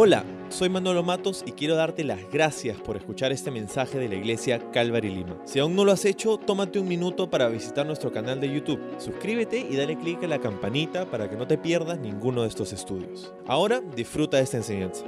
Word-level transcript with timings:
Hola, 0.00 0.24
soy 0.48 0.68
Manolo 0.68 1.02
Matos 1.02 1.42
y 1.44 1.50
quiero 1.50 1.74
darte 1.74 2.04
las 2.04 2.20
gracias 2.30 2.76
por 2.80 2.96
escuchar 2.96 3.32
este 3.32 3.50
mensaje 3.50 3.98
de 3.98 4.08
la 4.08 4.14
iglesia 4.14 4.70
Calvary 4.70 5.12
Lima. 5.12 5.36
Si 5.44 5.58
aún 5.58 5.74
no 5.74 5.84
lo 5.84 5.90
has 5.90 6.04
hecho, 6.04 6.36
tómate 6.36 6.78
un 6.78 6.86
minuto 6.86 7.28
para 7.28 7.48
visitar 7.48 7.84
nuestro 7.84 8.12
canal 8.12 8.40
de 8.40 8.48
YouTube. 8.48 8.80
Suscríbete 8.98 9.58
y 9.58 9.74
dale 9.74 9.98
clic 9.98 10.22
a 10.22 10.28
la 10.28 10.38
campanita 10.38 11.10
para 11.10 11.28
que 11.28 11.34
no 11.34 11.48
te 11.48 11.58
pierdas 11.58 11.98
ninguno 11.98 12.42
de 12.42 12.48
estos 12.48 12.72
estudios. 12.72 13.34
Ahora 13.48 13.80
disfruta 13.80 14.36
de 14.36 14.44
esta 14.44 14.58
enseñanza. 14.58 15.04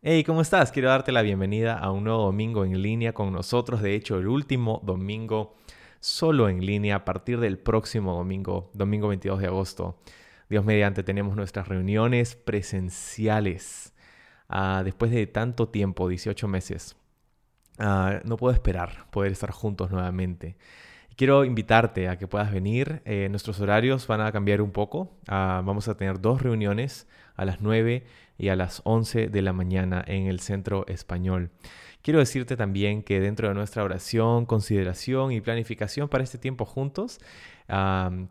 Hey, 0.00 0.24
¿cómo 0.24 0.40
estás? 0.40 0.72
Quiero 0.72 0.88
darte 0.88 1.12
la 1.12 1.20
bienvenida 1.20 1.78
a 1.78 1.92
un 1.92 2.04
nuevo 2.04 2.22
domingo 2.22 2.64
en 2.64 2.80
línea 2.80 3.12
con 3.12 3.30
nosotros. 3.30 3.82
De 3.82 3.94
hecho, 3.94 4.16
el 4.16 4.26
último 4.26 4.80
domingo 4.86 5.52
solo 6.00 6.48
en 6.48 6.64
línea 6.64 6.96
a 6.96 7.04
partir 7.04 7.40
del 7.40 7.58
próximo 7.58 8.14
domingo, 8.14 8.70
domingo 8.72 9.08
22 9.08 9.38
de 9.38 9.46
agosto. 9.48 9.98
Dios 10.48 10.64
mediante 10.64 11.02
tenemos 11.02 11.36
nuestras 11.36 11.68
reuniones 11.68 12.36
presenciales. 12.36 13.94
Ah, 14.48 14.82
después 14.84 15.10
de 15.10 15.26
tanto 15.26 15.68
tiempo, 15.68 16.08
18 16.08 16.46
meses, 16.46 16.96
ah, 17.78 18.20
no 18.24 18.36
puedo 18.36 18.54
esperar 18.54 19.10
poder 19.10 19.32
estar 19.32 19.50
juntos 19.50 19.90
nuevamente. 19.90 20.56
Quiero 21.16 21.44
invitarte 21.46 22.08
a 22.08 22.18
que 22.18 22.28
puedas 22.28 22.52
venir. 22.52 23.00
Eh, 23.06 23.28
nuestros 23.30 23.58
horarios 23.60 24.06
van 24.06 24.20
a 24.20 24.32
cambiar 24.32 24.60
un 24.60 24.70
poco. 24.70 25.18
Ah, 25.26 25.62
vamos 25.64 25.88
a 25.88 25.96
tener 25.96 26.20
dos 26.20 26.42
reuniones 26.42 27.08
a 27.34 27.46
las 27.46 27.62
9 27.62 28.04
y 28.36 28.48
a 28.48 28.56
las 28.56 28.82
11 28.84 29.28
de 29.28 29.42
la 29.42 29.54
mañana 29.54 30.04
en 30.06 30.26
el 30.26 30.40
Centro 30.40 30.86
Español. 30.88 31.50
Quiero 32.06 32.20
decirte 32.20 32.56
también 32.56 33.02
que 33.02 33.18
dentro 33.18 33.48
de 33.48 33.54
nuestra 33.54 33.82
oración, 33.82 34.46
consideración 34.46 35.32
y 35.32 35.40
planificación 35.40 36.08
para 36.08 36.22
este 36.22 36.38
tiempo 36.38 36.64
juntos, 36.64 37.18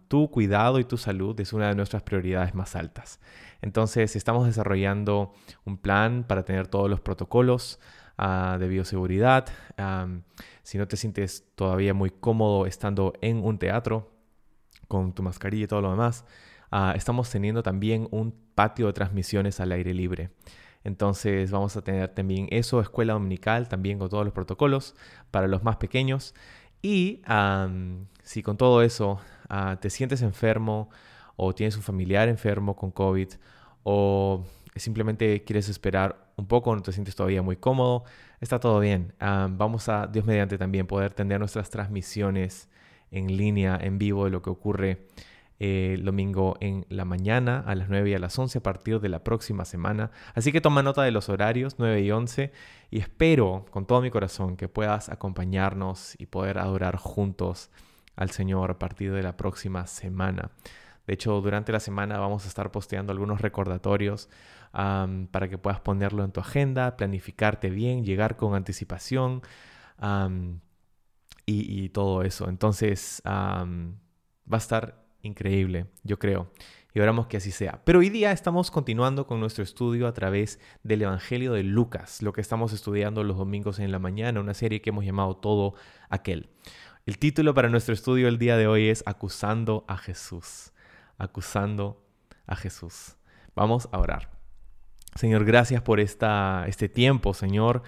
tu 0.07 0.31
cuidado 0.31 0.79
y 0.79 0.85
tu 0.85 0.95
salud 0.95 1.37
es 1.41 1.51
una 1.51 1.67
de 1.67 1.75
nuestras 1.75 2.01
prioridades 2.01 2.55
más 2.55 2.77
altas. 2.77 3.19
Entonces 3.61 4.15
estamos 4.15 4.45
desarrollando 4.45 5.33
un 5.65 5.77
plan 5.77 6.23
para 6.25 6.45
tener 6.45 6.67
todos 6.67 6.89
los 6.89 7.01
protocolos 7.01 7.81
ah, 8.17 8.55
de 8.57 8.69
bioseguridad. 8.69 9.47
si 10.63 10.77
no 10.77 10.87
te 10.87 10.95
sientes 10.95 11.43
todavía 11.55 11.93
muy 11.93 12.11
cómodo 12.11 12.67
estando 12.67 13.11
en 13.19 13.43
un 13.43 13.57
teatro 13.57 14.09
con 14.87 15.13
tu 15.13 15.21
mascarilla 15.21 15.65
y 15.65 15.67
todo 15.67 15.81
lo 15.81 15.91
demás, 15.91 16.23
ah, 16.71 16.93
estamos 16.95 17.29
teniendo 17.29 17.61
también 17.61 18.07
un 18.11 18.33
patio 18.55 18.87
de 18.87 18.93
transmisiones 18.93 19.59
al 19.59 19.73
aire 19.73 19.93
libre. 19.93 20.29
Entonces 20.85 21.49
vamos 21.49 21.75
a 21.75 21.83
tener 21.83 22.09
también 22.09 22.47
eso, 22.51 22.79
escuela 22.79 23.13
dominical, 23.13 23.67
también 23.67 23.97
con 23.97 24.07
todos 24.07 24.23
los 24.23 24.33
protocolos 24.33 24.95
para 25.31 25.47
los 25.47 25.63
más 25.63 25.77
pequeños. 25.77 26.35
Y 26.83 27.21
si 28.21 28.43
con 28.43 28.55
todo 28.55 28.83
eso 28.83 29.19
ah, 29.49 29.77
te 29.81 29.89
sientes 29.89 30.21
enfermo 30.21 30.89
o 31.35 31.53
tienes 31.55 31.75
un 31.75 31.81
familiar 31.81 32.29
enfermo 32.29 32.75
con 32.75 32.91
COVID 32.91 33.29
o 33.83 34.45
simplemente 34.75 35.43
quieres 35.43 35.69
esperar 35.69 36.31
un 36.35 36.47
poco, 36.47 36.75
no 36.75 36.83
te 36.83 36.91
sientes 36.91 37.15
todavía 37.15 37.41
muy 37.41 37.57
cómodo, 37.57 38.03
está 38.39 38.59
todo 38.59 38.79
bien. 38.79 39.13
vamos 39.19 39.89
a, 39.89 40.05
Dios 40.05 40.25
mediante, 40.25 40.59
también 40.59 40.85
poder 40.85 41.13
tener 41.13 41.39
nuestras 41.39 41.71
transmisiones 41.71 42.69
en 43.09 43.35
línea, 43.35 43.79
en 43.81 43.97
vivo 43.97 44.25
de 44.25 44.31
lo 44.31 44.43
que 44.43 44.51
ocurre 44.51 45.07
el 45.59 46.03
domingo 46.03 46.57
en 46.59 46.85
la 46.89 47.05
mañana 47.05 47.63
a 47.65 47.75
las 47.75 47.89
9 47.89 48.09
y 48.09 48.13
a 48.13 48.19
las 48.19 48.37
11 48.37 48.57
a 48.57 48.63
partir 48.63 48.99
de 48.99 49.09
la 49.09 49.23
próxima 49.23 49.65
semana. 49.65 50.11
Así 50.33 50.51
que 50.51 50.61
toma 50.61 50.83
nota 50.83 51.03
de 51.03 51.11
los 51.11 51.29
horarios 51.29 51.75
9 51.77 52.01
y 52.01 52.11
11 52.11 52.51
y 52.91 52.99
espero 52.99 53.65
con 53.71 53.85
todo 53.85 54.01
mi 54.01 54.11
corazón 54.11 54.57
que 54.57 54.67
puedas 54.67 55.09
acompañarnos 55.09 56.15
y 56.19 56.25
poder 56.25 56.57
adorar 56.57 56.97
juntos 56.97 57.71
al 58.15 58.31
Señor 58.31 58.71
a 58.71 58.79
partir 58.79 59.13
de 59.13 59.23
la 59.23 59.37
próxima 59.37 59.87
semana. 59.87 60.51
De 61.07 61.13
hecho, 61.13 61.39
durante 61.41 61.71
la 61.71 61.79
semana 61.79 62.17
vamos 62.17 62.45
a 62.45 62.47
estar 62.47 62.71
posteando 62.71 63.11
algunos 63.11 63.41
recordatorios 63.41 64.29
para 64.71 65.47
que 65.47 65.57
puedas 65.57 65.79
ponerlo 65.79 66.25
en 66.25 66.31
tu 66.31 66.41
agenda, 66.41 66.97
planificarte 66.97 67.69
bien, 67.69 68.03
llegar 68.03 68.35
con 68.35 68.55
anticipación 68.55 69.41
y, 71.45 71.89
todo 71.89 72.23
eso. 72.23 72.49
Entonces, 72.49 73.21
va 73.25 73.65
a 74.51 74.57
estar 74.57 75.04
increíble, 75.25 75.87
yo 76.03 76.17
creo. 76.19 76.51
Y 76.93 77.01
oramos 77.01 77.27
que 77.27 77.37
así 77.37 77.51
sea. 77.51 77.81
Pero 77.83 77.99
hoy 77.99 78.09
día 78.09 78.31
estamos 78.31 78.71
continuando 78.71 79.27
con 79.27 79.41
nuestro 79.41 79.63
estudio 79.63 80.07
a 80.07 80.13
través 80.13 80.59
del 80.83 81.01
Evangelio 81.01 81.51
de 81.51 81.63
Lucas, 81.63 82.21
lo 82.21 82.31
que 82.31 82.39
estamos 82.39 82.71
estudiando 82.71 83.23
los 83.23 83.37
domingos 83.37 83.79
en 83.79 83.91
la 83.91 83.99
mañana, 83.99 84.39
una 84.39 84.53
serie 84.53 84.81
que 84.81 84.91
hemos 84.91 85.03
llamado 85.03 85.35
Todo 85.35 85.73
Aquel. 86.09 86.49
El 87.05 87.17
título 87.17 87.53
para 87.53 87.69
nuestro 87.69 87.93
estudio 87.93 88.27
el 88.27 88.37
día 88.37 88.55
de 88.55 88.67
hoy 88.67 88.87
es 88.87 89.03
Acusando 89.05 89.83
a 89.87 89.97
Jesús. 89.97 90.71
Acusando 91.17 92.01
a 92.47 92.55
Jesús. 92.55 93.17
Vamos 93.55 93.89
a 93.91 93.99
orar. 93.99 94.31
Señor, 95.15 95.45
gracias 95.45 95.81
por 95.81 95.99
esta, 95.99 96.65
este 96.67 96.89
tiempo, 96.89 97.33
Señor, 97.33 97.83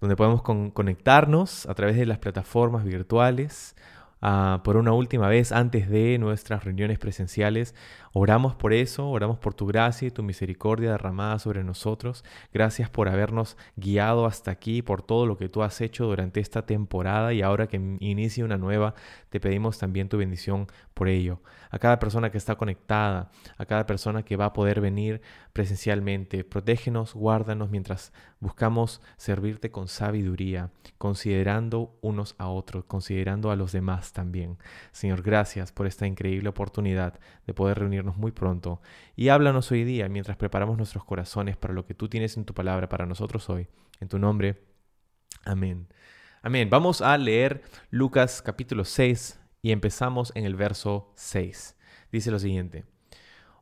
donde 0.00 0.16
podemos 0.16 0.42
conectarnos 0.42 1.66
a 1.66 1.74
través 1.74 1.96
de 1.96 2.06
las 2.06 2.18
plataformas 2.18 2.84
virtuales 2.84 3.74
Ah, 4.22 4.60
por 4.64 4.76
una 4.76 4.92
última 4.92 5.28
vez 5.28 5.50
antes 5.50 5.88
de 5.88 6.18
nuestras 6.18 6.64
reuniones 6.64 6.98
presenciales. 6.98 7.74
Oramos 8.12 8.54
por 8.54 8.74
eso, 8.74 9.08
oramos 9.08 9.38
por 9.38 9.54
tu 9.54 9.66
gracia 9.66 10.08
y 10.08 10.10
tu 10.10 10.22
misericordia 10.22 10.90
derramada 10.90 11.38
sobre 11.38 11.64
nosotros. 11.64 12.22
Gracias 12.52 12.90
por 12.90 13.08
habernos 13.08 13.56
guiado 13.76 14.26
hasta 14.26 14.50
aquí, 14.50 14.82
por 14.82 15.02
todo 15.02 15.24
lo 15.24 15.38
que 15.38 15.48
tú 15.48 15.62
has 15.62 15.80
hecho 15.80 16.04
durante 16.06 16.40
esta 16.40 16.66
temporada 16.66 17.32
y 17.32 17.40
ahora 17.40 17.66
que 17.66 17.76
inicia 18.00 18.44
una 18.44 18.58
nueva, 18.58 18.94
te 19.30 19.40
pedimos 19.40 19.78
también 19.78 20.08
tu 20.10 20.18
bendición 20.18 20.66
por 20.92 21.08
ello. 21.08 21.40
A 21.70 21.78
cada 21.78 21.98
persona 21.98 22.30
que 22.30 22.38
está 22.38 22.56
conectada, 22.56 23.30
a 23.56 23.64
cada 23.64 23.86
persona 23.86 24.22
que 24.22 24.36
va 24.36 24.46
a 24.46 24.52
poder 24.52 24.80
venir 24.80 25.22
presencialmente, 25.52 26.44
protégenos, 26.44 27.14
guárdanos 27.14 27.70
mientras 27.70 28.12
buscamos 28.40 29.00
servirte 29.16 29.70
con 29.70 29.86
sabiduría, 29.86 30.70
considerando 30.98 31.96
unos 32.00 32.34
a 32.38 32.48
otros, 32.48 32.84
considerando 32.86 33.50
a 33.50 33.56
los 33.56 33.72
demás 33.72 34.12
también. 34.12 34.58
Señor, 34.92 35.22
gracias 35.22 35.72
por 35.72 35.86
esta 35.86 36.06
increíble 36.06 36.48
oportunidad 36.48 37.20
de 37.46 37.54
poder 37.54 37.78
reunirnos 37.78 38.16
muy 38.16 38.32
pronto 38.32 38.80
y 39.14 39.28
háblanos 39.28 39.70
hoy 39.70 39.84
día 39.84 40.08
mientras 40.08 40.36
preparamos 40.36 40.78
nuestros 40.78 41.04
corazones 41.04 41.56
para 41.56 41.74
lo 41.74 41.86
que 41.86 41.94
tú 41.94 42.08
tienes 42.08 42.36
en 42.36 42.44
tu 42.44 42.54
palabra 42.54 42.88
para 42.88 43.06
nosotros 43.06 43.48
hoy. 43.50 43.68
En 44.00 44.08
tu 44.08 44.18
nombre. 44.18 44.64
Amén. 45.44 45.86
Amén. 46.42 46.70
Vamos 46.70 47.02
a 47.02 47.16
leer 47.18 47.62
Lucas 47.90 48.40
capítulo 48.40 48.84
6 48.84 49.38
y 49.60 49.72
empezamos 49.72 50.32
en 50.34 50.46
el 50.46 50.56
verso 50.56 51.12
6. 51.16 51.76
Dice 52.10 52.30
lo 52.30 52.38
siguiente. 52.38 52.86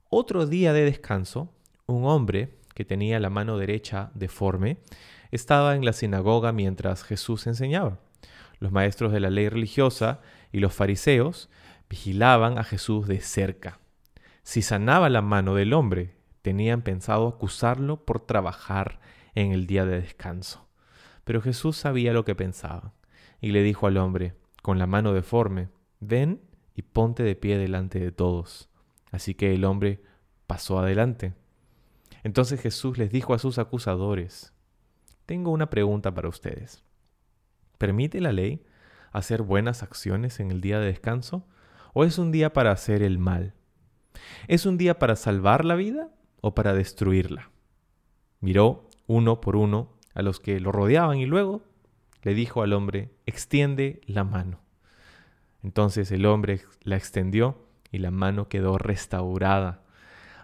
Otro 0.08 0.46
día 0.46 0.72
de 0.72 0.84
descanso, 0.84 1.52
un 1.86 2.04
hombre 2.04 2.57
que 2.78 2.84
tenía 2.84 3.18
la 3.18 3.28
mano 3.28 3.58
derecha 3.58 4.12
deforme 4.14 4.78
estaba 5.32 5.74
en 5.74 5.84
la 5.84 5.92
sinagoga 5.92 6.52
mientras 6.52 7.02
Jesús 7.02 7.48
enseñaba. 7.48 7.98
Los 8.60 8.70
maestros 8.70 9.10
de 9.10 9.18
la 9.18 9.30
ley 9.30 9.48
religiosa 9.48 10.20
y 10.52 10.60
los 10.60 10.74
fariseos 10.74 11.50
vigilaban 11.90 12.56
a 12.56 12.62
Jesús 12.62 13.08
de 13.08 13.20
cerca. 13.20 13.80
Si 14.44 14.62
sanaba 14.62 15.08
la 15.08 15.22
mano 15.22 15.56
del 15.56 15.72
hombre, 15.72 16.14
tenían 16.42 16.82
pensado 16.82 17.26
acusarlo 17.26 18.04
por 18.04 18.20
trabajar 18.20 19.00
en 19.34 19.50
el 19.50 19.66
día 19.66 19.84
de 19.84 20.00
descanso. 20.00 20.68
Pero 21.24 21.42
Jesús 21.42 21.76
sabía 21.76 22.12
lo 22.12 22.24
que 22.24 22.36
pensaba, 22.36 22.92
y 23.40 23.50
le 23.50 23.64
dijo 23.64 23.88
al 23.88 23.96
hombre, 23.96 24.34
con 24.62 24.78
la 24.78 24.86
mano 24.86 25.12
deforme, 25.14 25.66
ven 25.98 26.40
y 26.76 26.82
ponte 26.82 27.24
de 27.24 27.34
pie 27.34 27.58
delante 27.58 27.98
de 27.98 28.12
todos. 28.12 28.68
Así 29.10 29.34
que 29.34 29.52
el 29.52 29.64
hombre 29.64 30.00
pasó 30.46 30.78
adelante. 30.78 31.34
Entonces 32.22 32.60
Jesús 32.60 32.98
les 32.98 33.10
dijo 33.10 33.34
a 33.34 33.38
sus 33.38 33.58
acusadores, 33.58 34.52
tengo 35.26 35.50
una 35.50 35.70
pregunta 35.70 36.14
para 36.14 36.28
ustedes. 36.28 36.84
¿Permite 37.76 38.20
la 38.20 38.32
ley 38.32 38.64
hacer 39.12 39.42
buenas 39.42 39.82
acciones 39.82 40.40
en 40.40 40.50
el 40.50 40.60
día 40.60 40.80
de 40.80 40.86
descanso? 40.86 41.46
¿O 41.92 42.04
es 42.04 42.18
un 42.18 42.32
día 42.32 42.52
para 42.52 42.72
hacer 42.72 43.02
el 43.02 43.18
mal? 43.18 43.54
¿Es 44.48 44.66
un 44.66 44.78
día 44.78 44.98
para 44.98 45.16
salvar 45.16 45.64
la 45.64 45.74
vida 45.74 46.08
o 46.40 46.54
para 46.54 46.74
destruirla? 46.74 47.50
Miró 48.40 48.88
uno 49.06 49.40
por 49.40 49.56
uno 49.56 49.92
a 50.14 50.22
los 50.22 50.40
que 50.40 50.60
lo 50.60 50.72
rodeaban 50.72 51.18
y 51.18 51.26
luego 51.26 51.62
le 52.22 52.34
dijo 52.34 52.62
al 52.62 52.72
hombre, 52.72 53.10
extiende 53.26 54.00
la 54.06 54.24
mano. 54.24 54.60
Entonces 55.62 56.10
el 56.10 56.26
hombre 56.26 56.62
la 56.82 56.96
extendió 56.96 57.68
y 57.90 57.98
la 57.98 58.10
mano 58.10 58.48
quedó 58.48 58.78
restaurada. 58.78 59.84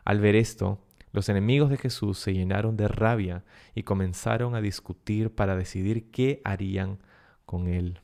Al 0.04 0.20
ver 0.20 0.37
esto, 0.37 0.83
los 1.14 1.28
enemigos 1.28 1.70
de 1.70 1.78
Jesús 1.78 2.19
se 2.19 2.34
llenaron 2.34 2.76
de 2.76 2.88
rabia 2.88 3.44
y 3.76 3.84
comenzaron 3.84 4.56
a 4.56 4.61
discutir 4.61 5.31
para 5.31 5.55
decidir 5.55 6.11
qué 6.11 6.43
harían 6.44 6.99
con 7.46 7.69
él. 7.69 8.00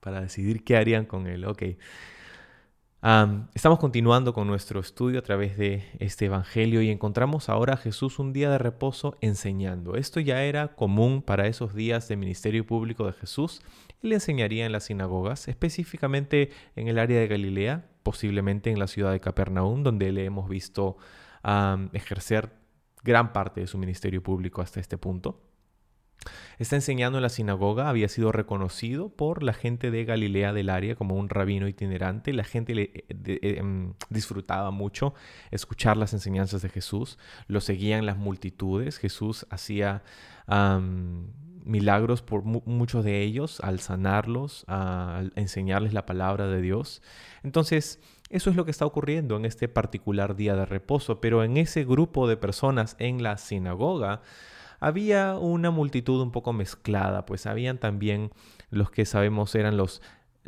Para 0.00 0.20
decidir 0.20 0.64
qué 0.64 0.76
harían 0.76 1.06
con 1.06 1.28
él. 1.28 1.44
Ok. 1.44 1.62
estamos 3.54 3.78
continuando 3.78 4.34
con 4.34 4.48
nuestro 4.48 4.80
estudio 4.80 5.20
a 5.20 5.22
través 5.22 5.56
de 5.56 5.84
este 6.00 6.24
Evangelio 6.24 6.82
y 6.82 6.90
encontramos 6.90 7.48
ahora 7.48 7.74
a 7.74 7.76
Jesús 7.76 8.18
un 8.18 8.32
día 8.32 8.50
de 8.50 8.58
reposo 8.58 9.16
enseñando. 9.20 9.94
Esto 9.94 10.18
ya 10.18 10.42
era 10.42 10.74
común 10.74 11.22
para 11.22 11.46
esos 11.46 11.76
días 11.76 12.08
de 12.08 12.16
ministerio 12.16 12.66
público 12.66 13.06
de 13.06 13.12
Jesús. 13.12 13.62
Él 14.02 14.12
enseñaría 14.12 14.66
en 14.66 14.72
las 14.72 14.86
sinagogas, 14.86 15.46
específicamente 15.46 16.50
en 16.74 16.88
el 16.88 16.98
área 16.98 17.20
de 17.20 17.28
Galilea, 17.28 17.86
posiblemente 18.02 18.72
en 18.72 18.80
la 18.80 18.88
ciudad 18.88 19.12
de 19.12 19.20
Capernaum, 19.20 19.84
donde 19.84 20.10
le 20.10 20.24
hemos 20.24 20.48
visto 20.48 20.96
ejercer 21.92 22.52
gran 23.02 23.32
parte 23.32 23.60
de 23.60 23.66
su 23.66 23.78
ministerio 23.78 24.22
público 24.22 24.62
hasta 24.62 24.80
este 24.80 24.98
punto. 24.98 25.40
Está 26.58 26.76
enseñando 26.76 27.18
en 27.18 27.22
la 27.22 27.28
sinagoga, 27.28 27.88
había 27.88 28.08
sido 28.08 28.32
reconocido 28.32 29.10
por 29.10 29.42
la 29.42 29.52
gente 29.52 29.90
de 29.90 30.04
Galilea 30.04 30.52
del 30.52 30.70
área 30.70 30.94
como 30.94 31.16
un 31.16 31.28
rabino 31.28 31.68
itinerante. 31.68 32.32
La 32.32 32.44
gente 32.44 32.74
le, 32.74 32.82
eh, 32.82 33.04
eh, 33.08 33.56
em, 33.58 33.94
disfrutaba 34.08 34.70
mucho 34.70 35.14
escuchar 35.50 35.96
las 35.96 36.12
enseñanzas 36.12 36.62
de 36.62 36.68
Jesús, 36.68 37.18
lo 37.46 37.60
seguían 37.60 38.06
las 38.06 38.16
multitudes. 38.16 38.98
Jesús 38.98 39.46
hacía 39.50 40.02
milagros 41.64 42.22
por 42.22 42.44
muchos 42.44 43.04
de 43.04 43.22
ellos 43.22 43.60
al 43.60 43.80
sanarlos, 43.80 44.64
al 44.68 45.32
enseñarles 45.36 45.92
la 45.92 46.06
palabra 46.06 46.46
de 46.46 46.60
Dios. 46.60 47.02
Entonces, 47.42 48.00
eso 48.30 48.50
es 48.50 48.56
lo 48.56 48.64
que 48.64 48.70
está 48.70 48.86
ocurriendo 48.86 49.36
en 49.36 49.44
este 49.44 49.68
particular 49.68 50.36
día 50.36 50.54
de 50.54 50.66
reposo, 50.66 51.20
pero 51.20 51.44
en 51.44 51.56
ese 51.56 51.84
grupo 51.84 52.28
de 52.28 52.36
personas 52.36 52.96
en 52.98 53.22
la 53.22 53.36
sinagoga, 53.36 54.22
había 54.80 55.38
una 55.38 55.70
multitud 55.70 56.20
un 56.20 56.30
poco 56.30 56.52
mezclada, 56.52 57.24
pues 57.26 57.46
habían 57.46 57.78
también 57.78 58.30
los 58.70 58.90
que 58.90 59.06
sabemos 59.06 59.54
eran 59.54 59.76
los 59.76 60.02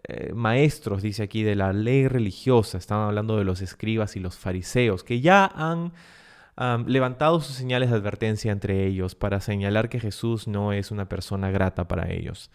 eh, 0.08 0.32
maestros, 0.34 1.02
dice 1.02 1.22
aquí, 1.22 1.42
de 1.42 1.54
la 1.54 1.72
ley 1.72 2.06
religiosa, 2.06 2.76
estaban 2.76 3.08
hablando 3.08 3.38
de 3.38 3.44
los 3.44 3.62
escribas 3.62 4.16
y 4.16 4.20
los 4.20 4.36
fariseos, 4.36 5.04
que 5.04 5.20
ya 5.20 5.46
han 5.46 5.92
levantado 6.86 7.40
sus 7.40 7.56
señales 7.56 7.90
de 7.90 7.96
advertencia 7.96 8.52
entre 8.52 8.86
ellos 8.86 9.14
para 9.14 9.40
señalar 9.40 9.88
que 9.88 10.00
Jesús 10.00 10.48
no 10.48 10.72
es 10.72 10.90
una 10.90 11.08
persona 11.08 11.50
grata 11.50 11.86
para 11.88 12.10
ellos. 12.10 12.50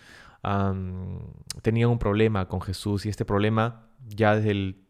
tenían 1.62 1.90
un 1.90 2.00
problema 2.00 2.48
con 2.48 2.62
Jesús 2.62 3.06
y 3.06 3.10
este 3.10 3.26
problema 3.26 3.88
ya 4.08 4.36
desde 4.36 4.52
el 4.52 4.82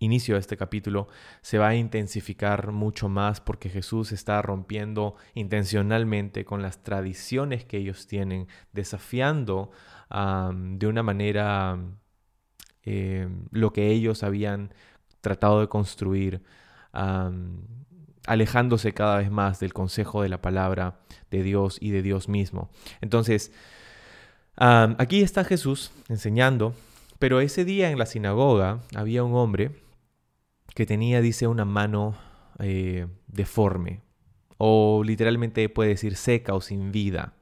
inicio 0.00 0.34
de 0.34 0.40
este 0.40 0.56
capítulo 0.56 1.08
se 1.42 1.58
va 1.58 1.68
a 1.68 1.74
intensificar 1.76 2.72
mucho 2.72 3.08
más 3.08 3.40
porque 3.40 3.68
Jesús 3.68 4.12
está 4.12 4.42
rompiendo 4.42 5.14
intencionalmente 5.34 6.44
con 6.44 6.62
las 6.62 6.82
tradiciones 6.82 7.64
que 7.64 7.76
ellos 7.76 8.06
tienen, 8.06 8.48
desafiando 8.72 9.70
de 10.10 10.86
una 10.86 11.02
manera 11.04 11.78
eh, 12.82 13.28
lo 13.50 13.72
que 13.72 13.90
ellos 13.90 14.22
habían 14.24 14.74
tratado 15.20 15.60
de 15.60 15.68
construir, 15.68 16.42
alejándose 18.30 18.94
cada 18.94 19.18
vez 19.18 19.28
más 19.28 19.58
del 19.58 19.72
consejo 19.72 20.22
de 20.22 20.28
la 20.28 20.40
palabra 20.40 21.00
de 21.32 21.42
Dios 21.42 21.78
y 21.80 21.90
de 21.90 22.00
Dios 22.00 22.28
mismo. 22.28 22.70
Entonces, 23.00 23.52
aquí 24.56 25.22
está 25.22 25.42
Jesús 25.42 25.90
enseñando, 26.08 26.72
pero 27.18 27.40
ese 27.40 27.64
día 27.64 27.90
en 27.90 27.98
la 27.98 28.06
sinagoga 28.06 28.82
había 28.94 29.24
un 29.24 29.34
hombre 29.34 29.72
que 30.76 30.86
tenía, 30.86 31.20
dice, 31.20 31.48
una 31.48 31.64
mano 31.64 32.16
eh, 32.60 33.08
deforme, 33.26 34.00
o 34.58 35.02
literalmente 35.04 35.68
puede 35.68 35.90
decir 35.90 36.14
seca 36.14 36.54
o 36.54 36.60
sin 36.60 36.92
vida. 36.92 37.32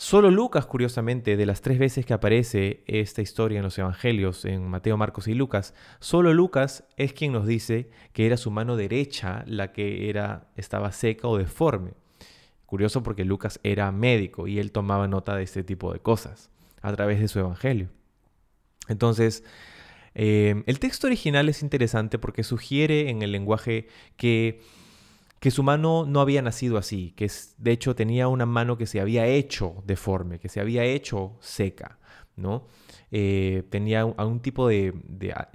Solo 0.00 0.30
Lucas, 0.30 0.64
curiosamente, 0.64 1.36
de 1.36 1.44
las 1.44 1.60
tres 1.60 1.76
veces 1.76 2.06
que 2.06 2.14
aparece 2.14 2.84
esta 2.86 3.20
historia 3.20 3.58
en 3.58 3.64
los 3.64 3.76
Evangelios, 3.78 4.44
en 4.44 4.70
Mateo, 4.70 4.96
Marcos 4.96 5.26
y 5.26 5.34
Lucas, 5.34 5.74
solo 5.98 6.32
Lucas 6.32 6.84
es 6.96 7.12
quien 7.12 7.32
nos 7.32 7.48
dice 7.48 7.90
que 8.12 8.24
era 8.24 8.36
su 8.36 8.52
mano 8.52 8.76
derecha 8.76 9.42
la 9.48 9.72
que 9.72 10.08
era, 10.08 10.52
estaba 10.54 10.92
seca 10.92 11.26
o 11.26 11.36
deforme. 11.36 11.94
Curioso 12.64 13.02
porque 13.02 13.24
Lucas 13.24 13.58
era 13.64 13.90
médico 13.90 14.46
y 14.46 14.60
él 14.60 14.70
tomaba 14.70 15.08
nota 15.08 15.34
de 15.34 15.42
este 15.42 15.64
tipo 15.64 15.92
de 15.92 15.98
cosas 15.98 16.48
a 16.80 16.92
través 16.94 17.18
de 17.18 17.26
su 17.26 17.40
Evangelio. 17.40 17.88
Entonces, 18.86 19.42
eh, 20.14 20.62
el 20.66 20.78
texto 20.78 21.08
original 21.08 21.48
es 21.48 21.60
interesante 21.60 22.20
porque 22.20 22.44
sugiere 22.44 23.10
en 23.10 23.22
el 23.22 23.32
lenguaje 23.32 23.88
que, 24.16 24.60
que 25.40 25.50
su 25.50 25.62
mano 25.62 26.04
no 26.06 26.20
había 26.20 26.42
nacido 26.42 26.78
así, 26.78 27.12
que 27.16 27.30
de 27.58 27.70
hecho 27.72 27.94
tenía 27.94 28.28
una 28.28 28.46
mano 28.46 28.76
que 28.76 28.86
se 28.86 29.00
había 29.00 29.26
hecho 29.26 29.82
deforme, 29.86 30.38
que 30.38 30.48
se 30.48 30.60
había 30.60 30.84
hecho 30.84 31.36
seca, 31.40 31.98
¿no? 32.36 32.66
Eh, 33.10 33.64
tenía 33.70 34.00
algún 34.00 34.40
tipo 34.40 34.68
de, 34.68 34.94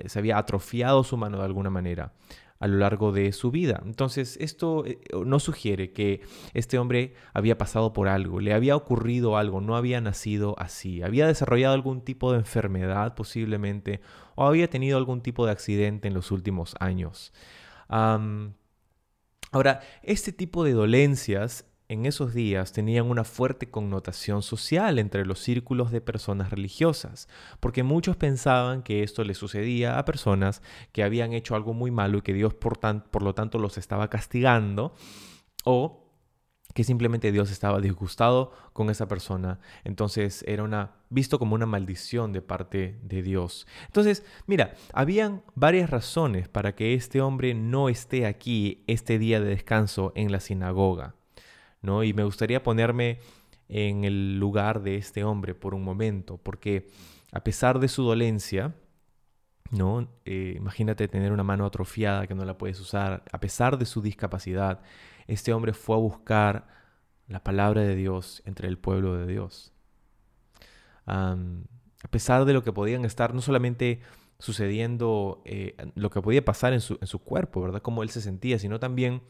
se 0.05 0.19
había 0.19 0.37
atrofiado 0.37 1.03
su 1.03 1.17
mano 1.17 1.37
de 1.37 1.45
alguna 1.45 1.69
manera 1.69 2.13
a 2.59 2.67
lo 2.67 2.77
largo 2.77 3.11
de 3.11 3.33
su 3.33 3.51
vida. 3.51 3.81
Entonces, 3.85 4.37
esto 4.39 4.85
eh, 4.85 5.01
no 5.25 5.39
sugiere 5.39 5.91
que 5.91 6.21
este 6.53 6.79
hombre 6.79 7.13
había 7.33 7.57
pasado 7.57 7.91
por 7.91 8.07
algo, 8.07 8.39
le 8.39 8.53
había 8.53 8.77
ocurrido 8.77 9.35
algo, 9.35 9.59
no 9.59 9.75
había 9.75 9.99
nacido 9.99 10.55
así, 10.57 11.01
había 11.01 11.27
desarrollado 11.27 11.73
algún 11.73 12.05
tipo 12.05 12.31
de 12.31 12.37
enfermedad 12.39 13.15
posiblemente 13.15 13.99
o 14.35 14.45
había 14.45 14.69
tenido 14.69 14.97
algún 14.97 15.21
tipo 15.21 15.45
de 15.45 15.51
accidente 15.51 16.07
en 16.07 16.13
los 16.13 16.31
últimos 16.31 16.75
años. 16.79 17.33
Ahora, 19.53 19.81
este 20.01 20.33
tipo 20.33 20.63
de 20.63 20.73
dolencias 20.73 21.65
en 21.89 22.05
esos 22.05 22.33
días 22.33 22.73
tenían 22.73 23.09
una 23.09 23.23
fuerte 23.23 23.69
connotación 23.69 24.41
social 24.41 24.99
entre 24.99 25.25
los 25.25 25.39
círculos 25.39 25.91
de 25.91 26.01
personas 26.01 26.49
religiosas, 26.49 27.27
porque 27.59 27.83
muchos 27.83 28.17
pensaban 28.17 28.83
que 28.83 29.03
esto 29.03 29.23
le 29.23 29.33
sucedía 29.33 29.97
a 29.97 30.05
personas 30.05 30.61
que 30.91 31.03
habían 31.03 31.33
hecho 31.33 31.55
algo 31.55 31.73
muy 31.73 31.91
malo 31.91 32.17
y 32.17 32.21
que 32.21 32.33
Dios 32.33 32.53
por, 32.53 32.79
por 32.79 33.23
lo 33.23 33.35
tanto 33.35 33.59
los 33.59 33.77
estaba 33.77 34.09
castigando, 34.09 34.95
o 35.65 36.02
que 36.73 36.83
simplemente 36.83 37.31
Dios 37.31 37.51
estaba 37.51 37.79
disgustado 37.79 38.51
con 38.73 38.89
esa 38.89 39.07
persona. 39.07 39.59
Entonces 39.83 40.43
era 40.47 40.63
una 40.63 40.91
visto 41.09 41.37
como 41.37 41.55
una 41.55 41.67
maldición 41.67 42.33
de 42.33 42.41
parte 42.41 42.97
de 43.03 43.21
Dios. 43.21 43.67
Entonces, 43.85 44.25
mira, 44.47 44.73
habían 44.93 45.43
varias 45.53 45.89
razones 45.89 46.47
para 46.47 46.75
que 46.75 46.95
este 46.95 47.21
hombre 47.21 47.53
no 47.53 47.87
esté 47.87 48.25
aquí 48.25 48.83
este 48.87 49.19
día 49.19 49.39
de 49.39 49.49
descanso 49.49 50.11
en 50.15 50.31
la 50.31 50.39
sinagoga. 50.39 51.15
Y 51.83 52.13
me 52.13 52.23
gustaría 52.23 52.63
ponerme 52.63 53.19
en 53.67 54.05
el 54.05 54.39
lugar 54.39 54.81
de 54.81 54.95
este 54.95 55.23
hombre 55.23 55.53
por 55.53 55.75
un 55.75 55.83
momento, 55.83 56.37
porque 56.37 56.87
a 57.31 57.43
pesar 57.43 57.79
de 57.79 57.89
su 57.89 58.03
dolencia, 58.03 58.73
¿no? 59.71 60.07
Eh, 60.25 60.53
imagínate 60.57 61.07
tener 61.07 61.31
una 61.31 61.43
mano 61.43 61.65
atrofiada 61.65 62.27
que 62.27 62.35
no 62.35 62.45
la 62.45 62.57
puedes 62.57 62.79
usar, 62.79 63.23
a 63.31 63.39
pesar 63.39 63.77
de 63.77 63.85
su 63.85 64.01
discapacidad, 64.01 64.81
este 65.27 65.53
hombre 65.53 65.73
fue 65.73 65.95
a 65.95 65.99
buscar 65.99 66.67
la 67.27 67.43
palabra 67.43 67.81
de 67.81 67.95
Dios 67.95 68.41
entre 68.45 68.67
el 68.67 68.77
pueblo 68.77 69.15
de 69.15 69.25
Dios. 69.27 69.71
a 71.05 71.35
pesar 72.09 72.45
de 72.45 72.53
lo 72.53 72.63
que 72.63 72.73
podían 72.73 73.05
estar 73.05 73.33
no 73.33 73.41
solamente 73.41 74.01
sucediendo, 74.39 75.41
eh, 75.45 75.75
lo 75.95 76.09
que 76.09 76.21
podía 76.21 76.43
pasar 76.43 76.73
en 76.73 76.81
su, 76.81 76.97
en 76.99 77.07
su 77.07 77.19
cuerpo, 77.19 77.61
¿verdad? 77.61 77.81
Cómo 77.81 78.03
él 78.03 78.09
se 78.09 78.21
sentía, 78.21 78.59
sino 78.59 78.79
también 78.79 79.21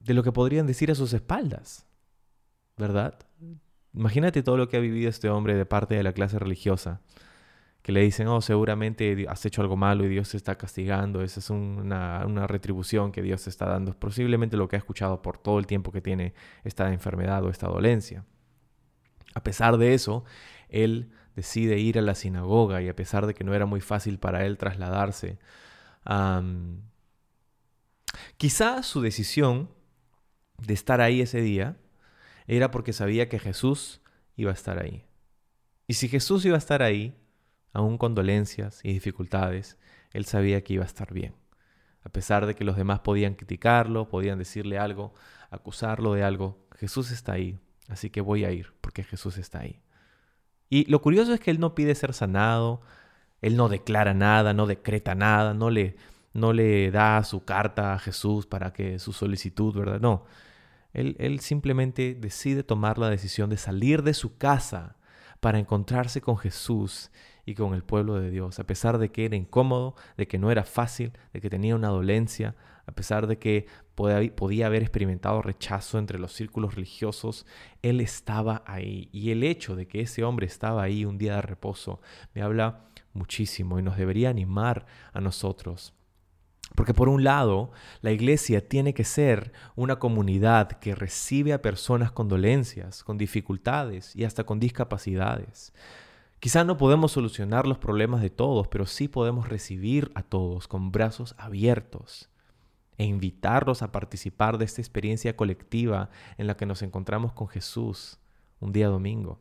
de 0.00 0.14
lo 0.14 0.22
que 0.24 0.32
podrían 0.32 0.66
decir 0.66 0.90
a 0.90 0.96
sus 0.96 1.12
espaldas, 1.12 1.86
¿verdad? 2.76 3.18
Imagínate 3.94 4.42
todo 4.42 4.56
lo 4.56 4.68
que 4.68 4.76
ha 4.76 4.80
vivido 4.80 5.08
este 5.08 5.30
hombre 5.30 5.54
de 5.54 5.64
parte 5.64 5.94
de 5.94 6.02
la 6.02 6.12
clase 6.12 6.38
religiosa, 6.38 7.00
que 7.82 7.92
le 7.92 8.02
dicen, 8.02 8.28
oh, 8.28 8.40
seguramente 8.40 9.26
has 9.28 9.44
hecho 9.46 9.62
algo 9.62 9.76
malo 9.76 10.04
y 10.04 10.08
Dios 10.08 10.30
te 10.30 10.36
está 10.36 10.56
castigando, 10.56 11.22
esa 11.22 11.40
es 11.40 11.48
una, 11.50 12.24
una 12.26 12.46
retribución 12.46 13.12
que 13.12 13.22
Dios 13.22 13.44
te 13.44 13.50
está 13.50 13.66
dando, 13.66 13.92
es 13.92 13.96
posiblemente 13.96 14.56
lo 14.56 14.68
que 14.68 14.76
ha 14.76 14.78
escuchado 14.78 15.22
por 15.22 15.38
todo 15.38 15.58
el 15.58 15.66
tiempo 15.66 15.92
que 15.92 16.00
tiene 16.00 16.34
esta 16.64 16.92
enfermedad 16.92 17.44
o 17.44 17.50
esta 17.50 17.68
dolencia. 17.68 18.24
A 19.34 19.42
pesar 19.42 19.78
de 19.78 19.94
eso, 19.94 20.24
él 20.68 21.12
decide 21.36 21.78
ir 21.78 21.98
a 21.98 22.02
la 22.02 22.14
sinagoga 22.14 22.82
y 22.82 22.88
a 22.88 22.96
pesar 22.96 23.26
de 23.26 23.34
que 23.34 23.44
no 23.44 23.54
era 23.54 23.64
muy 23.64 23.80
fácil 23.80 24.18
para 24.18 24.44
él 24.44 24.58
trasladarse, 24.58 25.38
Quizá 28.36 28.82
su 28.82 29.00
decisión 29.00 29.68
de 30.58 30.74
estar 30.74 31.00
ahí 31.00 31.20
ese 31.20 31.40
día 31.40 31.76
era 32.46 32.70
porque 32.70 32.92
sabía 32.92 33.28
que 33.28 33.38
Jesús 33.38 34.00
iba 34.36 34.50
a 34.50 34.54
estar 34.54 34.82
ahí. 34.82 35.04
Y 35.86 35.94
si 35.94 36.08
Jesús 36.08 36.44
iba 36.44 36.54
a 36.54 36.58
estar 36.58 36.82
ahí, 36.82 37.16
aún 37.72 37.98
con 37.98 38.14
dolencias 38.14 38.80
y 38.82 38.92
dificultades, 38.92 39.78
él 40.12 40.24
sabía 40.24 40.62
que 40.62 40.74
iba 40.74 40.84
a 40.84 40.86
estar 40.86 41.12
bien. 41.12 41.34
A 42.02 42.08
pesar 42.08 42.46
de 42.46 42.54
que 42.54 42.64
los 42.64 42.76
demás 42.76 43.00
podían 43.00 43.34
criticarlo, 43.34 44.08
podían 44.08 44.38
decirle 44.38 44.78
algo, 44.78 45.12
acusarlo 45.50 46.14
de 46.14 46.22
algo, 46.22 46.66
Jesús 46.76 47.10
está 47.10 47.32
ahí. 47.32 47.58
Así 47.88 48.10
que 48.10 48.20
voy 48.20 48.44
a 48.44 48.52
ir 48.52 48.72
porque 48.80 49.02
Jesús 49.02 49.38
está 49.38 49.60
ahí. 49.60 49.80
Y 50.70 50.90
lo 50.90 51.00
curioso 51.00 51.32
es 51.32 51.40
que 51.40 51.50
él 51.50 51.60
no 51.60 51.74
pide 51.74 51.94
ser 51.94 52.12
sanado, 52.12 52.82
él 53.40 53.56
no 53.56 53.68
declara 53.68 54.14
nada, 54.14 54.52
no 54.52 54.66
decreta 54.66 55.14
nada, 55.14 55.54
no 55.54 55.70
le 55.70 55.96
no 56.34 56.52
le 56.52 56.90
da 56.90 57.24
su 57.24 57.44
carta 57.44 57.94
a 57.94 57.98
Jesús 57.98 58.46
para 58.46 58.72
que 58.72 58.98
su 58.98 59.12
solicitud, 59.12 59.74
¿verdad? 59.74 60.00
No. 60.00 60.24
Él, 60.92 61.16
él 61.18 61.40
simplemente 61.40 62.14
decide 62.14 62.62
tomar 62.62 62.98
la 62.98 63.10
decisión 63.10 63.50
de 63.50 63.56
salir 63.56 64.02
de 64.02 64.14
su 64.14 64.36
casa 64.36 64.96
para 65.40 65.58
encontrarse 65.58 66.20
con 66.20 66.36
Jesús 66.38 67.10
y 67.48 67.54
con 67.54 67.72
el 67.72 67.82
pueblo 67.82 68.20
de 68.20 68.30
Dios, 68.30 68.58
a 68.58 68.64
pesar 68.64 68.98
de 68.98 69.10
que 69.10 69.24
era 69.24 69.34
incómodo, 69.34 69.94
de 70.18 70.28
que 70.28 70.38
no 70.38 70.50
era 70.50 70.64
fácil, 70.64 71.12
de 71.32 71.40
que 71.40 71.48
tenía 71.48 71.74
una 71.74 71.88
dolencia, 71.88 72.54
a 72.84 72.92
pesar 72.92 73.26
de 73.26 73.38
que 73.38 73.64
podía 73.94 74.66
haber 74.66 74.82
experimentado 74.82 75.40
rechazo 75.40 75.98
entre 75.98 76.18
los 76.18 76.34
círculos 76.34 76.74
religiosos, 76.74 77.46
Él 77.80 78.02
estaba 78.02 78.62
ahí. 78.66 79.08
Y 79.12 79.30
el 79.30 79.44
hecho 79.44 79.76
de 79.76 79.88
que 79.88 80.02
ese 80.02 80.24
hombre 80.24 80.44
estaba 80.44 80.82
ahí 80.82 81.06
un 81.06 81.16
día 81.16 81.36
de 81.36 81.40
reposo 81.40 82.02
me 82.34 82.42
habla 82.42 82.84
muchísimo 83.14 83.78
y 83.78 83.82
nos 83.82 83.96
debería 83.96 84.28
animar 84.28 84.84
a 85.14 85.22
nosotros 85.22 85.94
Porque 86.74 86.92
por 86.92 87.08
un 87.08 87.24
lado, 87.24 87.70
la 88.02 88.12
iglesia 88.12 88.68
tiene 88.68 88.92
que 88.92 89.04
ser 89.04 89.52
una 89.74 89.98
comunidad 89.98 90.72
que 90.80 90.94
recibe 90.94 91.54
a 91.54 91.62
personas 91.62 92.12
con 92.12 92.28
dolencias, 92.28 93.02
con 93.04 93.16
dificultades 93.16 94.14
y 94.14 94.24
hasta 94.24 94.44
con 94.44 94.60
discapacidades. 94.60 95.72
Quizá 96.40 96.64
no 96.64 96.76
podemos 96.76 97.12
solucionar 97.12 97.66
los 97.66 97.78
problemas 97.78 98.20
de 98.20 98.30
todos, 98.30 98.68
pero 98.68 98.86
sí 98.86 99.08
podemos 99.08 99.48
recibir 99.48 100.10
a 100.14 100.22
todos 100.22 100.68
con 100.68 100.92
brazos 100.92 101.34
abiertos 101.38 102.30
e 102.96 103.04
invitarlos 103.04 103.82
a 103.82 103.92
participar 103.92 104.58
de 104.58 104.64
esta 104.64 104.80
experiencia 104.80 105.36
colectiva 105.36 106.10
en 106.36 106.46
la 106.46 106.56
que 106.56 106.66
nos 106.66 106.82
encontramos 106.82 107.32
con 107.32 107.48
Jesús 107.48 108.18
un 108.60 108.72
día 108.72 108.88
domingo. 108.88 109.40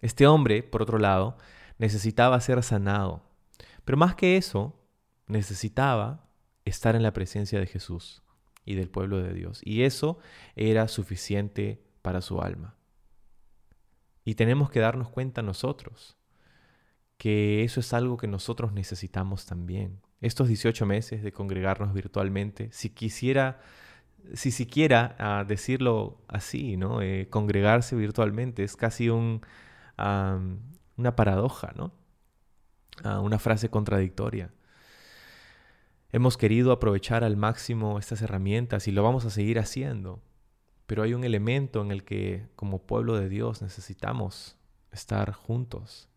este 0.00 0.26
hombre, 0.26 0.62
por 0.62 0.82
otro 0.82 0.98
lado, 0.98 1.36
necesitaba 1.78 2.40
ser 2.40 2.62
sanado 2.62 3.22
pero 3.84 3.98
más 3.98 4.14
que 4.14 4.36
eso, 4.36 4.78
necesitaba 5.26 6.28
estar 6.64 6.94
en 6.94 7.02
la 7.02 7.12
presencia 7.12 7.58
de 7.58 7.66
Jesús 7.66 8.22
y 8.64 8.74
del 8.74 8.88
pueblo 8.88 9.22
de 9.22 9.34
Dios. 9.34 9.60
Y 9.64 9.82
eso 9.82 10.18
era 10.54 10.88
suficiente 10.88 11.82
para 12.02 12.20
su 12.20 12.40
alma. 12.40 12.76
Y 14.24 14.34
tenemos 14.34 14.70
que 14.70 14.80
darnos 14.80 15.08
cuenta 15.08 15.42
nosotros 15.42 16.16
que 17.22 17.62
eso 17.62 17.78
es 17.78 17.92
algo 17.92 18.16
que 18.16 18.26
nosotros 18.26 18.72
necesitamos 18.72 19.46
también. 19.46 20.00
Estos 20.20 20.48
18 20.48 20.86
meses 20.86 21.22
de 21.22 21.32
congregarnos 21.32 21.94
virtualmente, 21.94 22.68
si 22.72 22.90
quisiera, 22.90 23.60
si 24.34 24.50
siquiera 24.50 25.14
ah, 25.20 25.44
decirlo 25.46 26.18
así, 26.26 26.76
¿no? 26.76 27.00
Eh, 27.00 27.28
congregarse 27.30 27.94
virtualmente 27.94 28.64
es 28.64 28.74
casi 28.74 29.08
un, 29.08 29.40
una 29.96 31.14
paradoja, 31.14 31.72
¿no? 31.76 31.92
una 33.22 33.38
frase 33.38 33.68
contradictoria. 33.68 34.50
Hemos 36.10 36.36
querido 36.36 36.72
aprovechar 36.72 37.22
al 37.22 37.36
máximo 37.36 38.00
estas 38.00 38.20
herramientas 38.20 38.88
y 38.88 38.90
lo 38.90 39.04
vamos 39.04 39.24
a 39.26 39.30
seguir 39.30 39.60
haciendo, 39.60 40.20
pero 40.92 41.04
hay 41.04 41.14
un 41.14 41.24
elemento 41.24 41.80
en 41.80 41.90
el 41.90 42.04
que 42.04 42.48
como 42.54 42.82
pueblo 42.82 43.16
de 43.16 43.30
Dios 43.30 43.62
necesitamos 43.62 44.58
estar 44.90 45.32
juntos. 45.32 46.10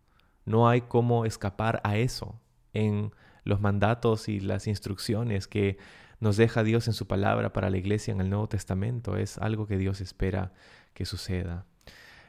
No 0.44 0.68
hay 0.68 0.82
cómo 0.82 1.24
escapar 1.24 1.80
a 1.86 1.96
eso 1.96 2.42
en 2.74 3.14
los 3.46 3.62
mandatos 3.62 4.28
y 4.28 4.42
las 4.42 4.68
instrucciones 4.68 5.48
que 5.48 5.78
nos 6.20 6.36
deja 6.36 6.66
Dios 6.66 6.90
en 6.90 6.94
su 6.94 7.08
palabra 7.08 7.54
para 7.54 7.70
la 7.70 7.78
iglesia 7.78 8.12
en 8.12 8.20
el 8.20 8.30
Nuevo 8.30 8.50
Testamento. 8.50 9.16
Es 9.16 9.38
algo 9.38 9.66
que 9.66 9.78
Dios 9.78 10.02
espera 10.02 10.52
que 10.94 11.06
suceda. 11.06 11.66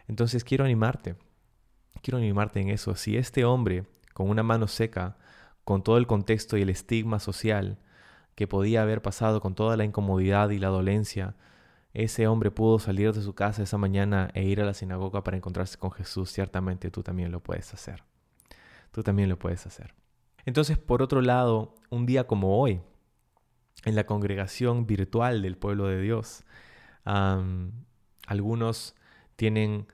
Entonces 0.06 0.44
quiero 0.44 0.64
animarte, 0.64 1.16
quiero 2.00 2.18
animarte 2.18 2.60
en 2.60 2.68
eso. 2.68 2.94
Si 2.94 3.16
este 3.16 3.44
hombre 3.44 3.86
con 4.14 4.30
una 4.30 4.44
mano 4.44 4.68
seca, 4.68 5.16
con 5.64 5.82
todo 5.82 5.98
el 5.98 6.06
contexto 6.06 6.56
y 6.56 6.62
el 6.62 6.70
estigma 6.70 7.18
social 7.18 7.80
que 8.36 8.46
podía 8.46 8.82
haber 8.82 9.02
pasado, 9.02 9.40
con 9.40 9.56
toda 9.56 9.76
la 9.76 9.84
incomodidad 9.84 10.50
y 10.50 10.60
la 10.60 10.68
dolencia, 10.68 11.34
ese 11.96 12.26
hombre 12.26 12.50
pudo 12.50 12.78
salir 12.78 13.14
de 13.14 13.22
su 13.22 13.34
casa 13.34 13.62
esa 13.62 13.78
mañana 13.78 14.28
e 14.34 14.44
ir 14.44 14.60
a 14.60 14.66
la 14.66 14.74
sinagoga 14.74 15.24
para 15.24 15.38
encontrarse 15.38 15.78
con 15.78 15.90
Jesús, 15.90 16.30
ciertamente 16.30 16.90
tú 16.90 17.02
también 17.02 17.32
lo 17.32 17.42
puedes 17.42 17.72
hacer. 17.72 18.04
Tú 18.90 19.02
también 19.02 19.30
lo 19.30 19.38
puedes 19.38 19.66
hacer. 19.66 19.94
Entonces, 20.44 20.76
por 20.76 21.00
otro 21.00 21.22
lado, 21.22 21.74
un 21.88 22.04
día 22.04 22.26
como 22.26 22.60
hoy, 22.60 22.82
en 23.86 23.94
la 23.94 24.04
congregación 24.04 24.86
virtual 24.86 25.40
del 25.40 25.56
pueblo 25.56 25.86
de 25.86 26.02
Dios, 26.02 26.44
algunos 28.26 28.94
tienen 29.36 29.86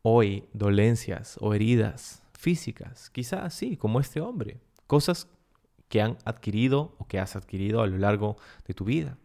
hoy 0.00 0.48
dolencias 0.54 1.36
o 1.42 1.52
heridas 1.52 2.22
físicas, 2.32 3.10
quizás 3.10 3.52
sí, 3.52 3.76
como 3.76 4.00
este 4.00 4.22
hombre, 4.22 4.58
cosas 4.86 5.28
que 5.90 6.00
han 6.00 6.16
adquirido 6.24 6.94
o 6.96 7.06
que 7.06 7.18
has 7.18 7.36
adquirido 7.36 7.82
a 7.82 7.86
lo 7.86 7.98
largo 7.98 8.36
de 8.66 8.72
tu 8.72 8.84
vida. 8.84 9.18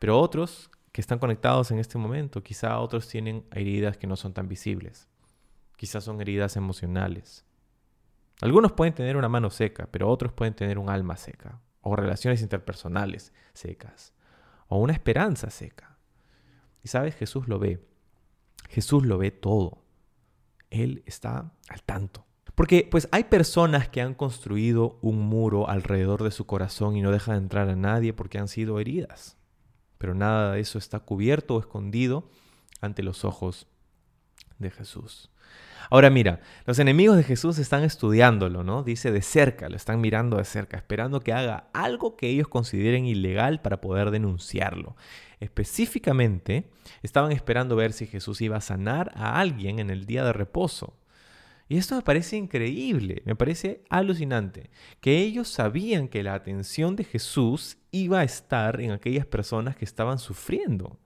Pero 0.00 0.18
otros 0.18 0.70
que 0.94 1.00
están 1.00 1.18
conectados 1.18 1.72
en 1.72 1.80
este 1.80 1.98
momento, 1.98 2.44
quizá 2.44 2.78
otros 2.78 3.08
tienen 3.08 3.44
heridas 3.50 3.96
que 3.96 4.06
no 4.06 4.14
son 4.14 4.32
tan 4.32 4.46
visibles, 4.46 5.08
quizás 5.74 6.04
son 6.04 6.20
heridas 6.20 6.56
emocionales. 6.56 7.44
Algunos 8.40 8.70
pueden 8.70 8.94
tener 8.94 9.16
una 9.16 9.28
mano 9.28 9.50
seca, 9.50 9.88
pero 9.90 10.08
otros 10.08 10.32
pueden 10.32 10.54
tener 10.54 10.78
un 10.78 10.88
alma 10.88 11.16
seca, 11.16 11.60
o 11.80 11.96
relaciones 11.96 12.42
interpersonales 12.42 13.32
secas, 13.54 14.14
o 14.68 14.78
una 14.78 14.92
esperanza 14.92 15.50
seca. 15.50 15.98
Y 16.84 16.86
sabes, 16.86 17.16
Jesús 17.16 17.48
lo 17.48 17.58
ve. 17.58 17.84
Jesús 18.68 19.04
lo 19.04 19.18
ve 19.18 19.32
todo. 19.32 19.82
Él 20.70 21.02
está 21.06 21.50
al 21.70 21.82
tanto. 21.82 22.24
Porque 22.54 22.86
pues 22.88 23.08
hay 23.10 23.24
personas 23.24 23.88
que 23.88 24.00
han 24.00 24.14
construido 24.14 25.00
un 25.02 25.22
muro 25.22 25.68
alrededor 25.68 26.22
de 26.22 26.30
su 26.30 26.46
corazón 26.46 26.94
y 26.94 27.02
no 27.02 27.10
dejan 27.10 27.34
entrar 27.34 27.68
a 27.68 27.74
nadie 27.74 28.12
porque 28.12 28.38
han 28.38 28.46
sido 28.46 28.78
heridas. 28.78 29.36
Pero 30.04 30.14
nada 30.14 30.52
de 30.52 30.60
eso 30.60 30.76
está 30.76 31.00
cubierto 31.00 31.54
o 31.54 31.60
escondido 31.60 32.28
ante 32.82 33.02
los 33.02 33.24
ojos 33.24 33.66
de 34.58 34.70
Jesús. 34.70 35.30
Ahora 35.88 36.10
mira, 36.10 36.40
los 36.66 36.78
enemigos 36.78 37.16
de 37.16 37.22
Jesús 37.22 37.56
están 37.56 37.84
estudiándolo, 37.84 38.64
¿no? 38.64 38.82
Dice 38.82 39.10
de 39.12 39.22
cerca, 39.22 39.70
lo 39.70 39.76
están 39.76 40.02
mirando 40.02 40.36
de 40.36 40.44
cerca, 40.44 40.76
esperando 40.76 41.20
que 41.20 41.32
haga 41.32 41.70
algo 41.72 42.18
que 42.18 42.28
ellos 42.28 42.48
consideren 42.48 43.06
ilegal 43.06 43.62
para 43.62 43.80
poder 43.80 44.10
denunciarlo. 44.10 44.94
Específicamente, 45.40 46.68
estaban 47.02 47.32
esperando 47.32 47.74
ver 47.74 47.94
si 47.94 48.06
Jesús 48.06 48.42
iba 48.42 48.58
a 48.58 48.60
sanar 48.60 49.10
a 49.14 49.40
alguien 49.40 49.78
en 49.78 49.88
el 49.88 50.04
día 50.04 50.22
de 50.22 50.34
reposo. 50.34 50.98
Y 51.68 51.78
esto 51.78 51.96
me 51.96 52.02
parece 52.02 52.36
increíble, 52.36 53.22
me 53.24 53.34
parece 53.34 53.84
alucinante, 53.88 54.70
que 55.00 55.18
ellos 55.18 55.48
sabían 55.48 56.08
que 56.08 56.22
la 56.22 56.34
atención 56.34 56.94
de 56.94 57.04
Jesús 57.04 57.78
iba 57.90 58.20
a 58.20 58.24
estar 58.24 58.80
en 58.80 58.90
aquellas 58.90 59.24
personas 59.24 59.74
que 59.76 59.84
estaban 59.84 60.18
sufriendo. 60.18 60.98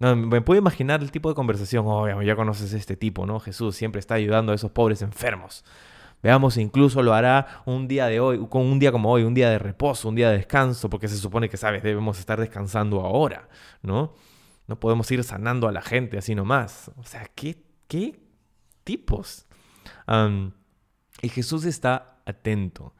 No, 0.00 0.16
me 0.16 0.40
puedo 0.40 0.58
imaginar 0.58 1.00
el 1.02 1.12
tipo 1.12 1.28
de 1.28 1.36
conversación, 1.36 1.84
oh, 1.86 2.22
ya 2.22 2.34
conoces 2.34 2.74
a 2.74 2.76
este 2.76 2.96
tipo, 2.96 3.24
¿no? 3.24 3.38
Jesús 3.38 3.76
siempre 3.76 4.00
está 4.00 4.14
ayudando 4.14 4.50
a 4.50 4.56
esos 4.56 4.72
pobres 4.72 5.00
enfermos. 5.02 5.64
Veamos, 6.22 6.56
incluso 6.56 7.02
lo 7.02 7.14
hará 7.14 7.62
un 7.64 7.86
día 7.86 8.06
de 8.06 8.18
hoy, 8.18 8.46
con 8.48 8.62
un 8.62 8.80
día 8.80 8.90
como 8.90 9.10
hoy, 9.10 9.22
un 9.22 9.34
día 9.34 9.50
de 9.50 9.58
reposo, 9.58 10.08
un 10.08 10.16
día 10.16 10.30
de 10.30 10.38
descanso, 10.38 10.90
porque 10.90 11.06
se 11.06 11.16
supone 11.16 11.48
que, 11.48 11.56
sabes, 11.56 11.84
debemos 11.84 12.18
estar 12.18 12.40
descansando 12.40 13.00
ahora, 13.00 13.48
¿no? 13.82 14.14
No 14.66 14.78
podemos 14.80 15.10
ir 15.12 15.22
sanando 15.22 15.68
a 15.68 15.72
la 15.72 15.82
gente 15.82 16.18
así 16.18 16.34
nomás. 16.34 16.90
O 16.96 17.04
sea, 17.04 17.28
¿qué, 17.34 17.62
qué 17.86 18.20
tipos. 18.84 19.46
y 21.22 21.28
Jesús 21.28 21.64
está 21.64 22.20
atento, 22.26 22.94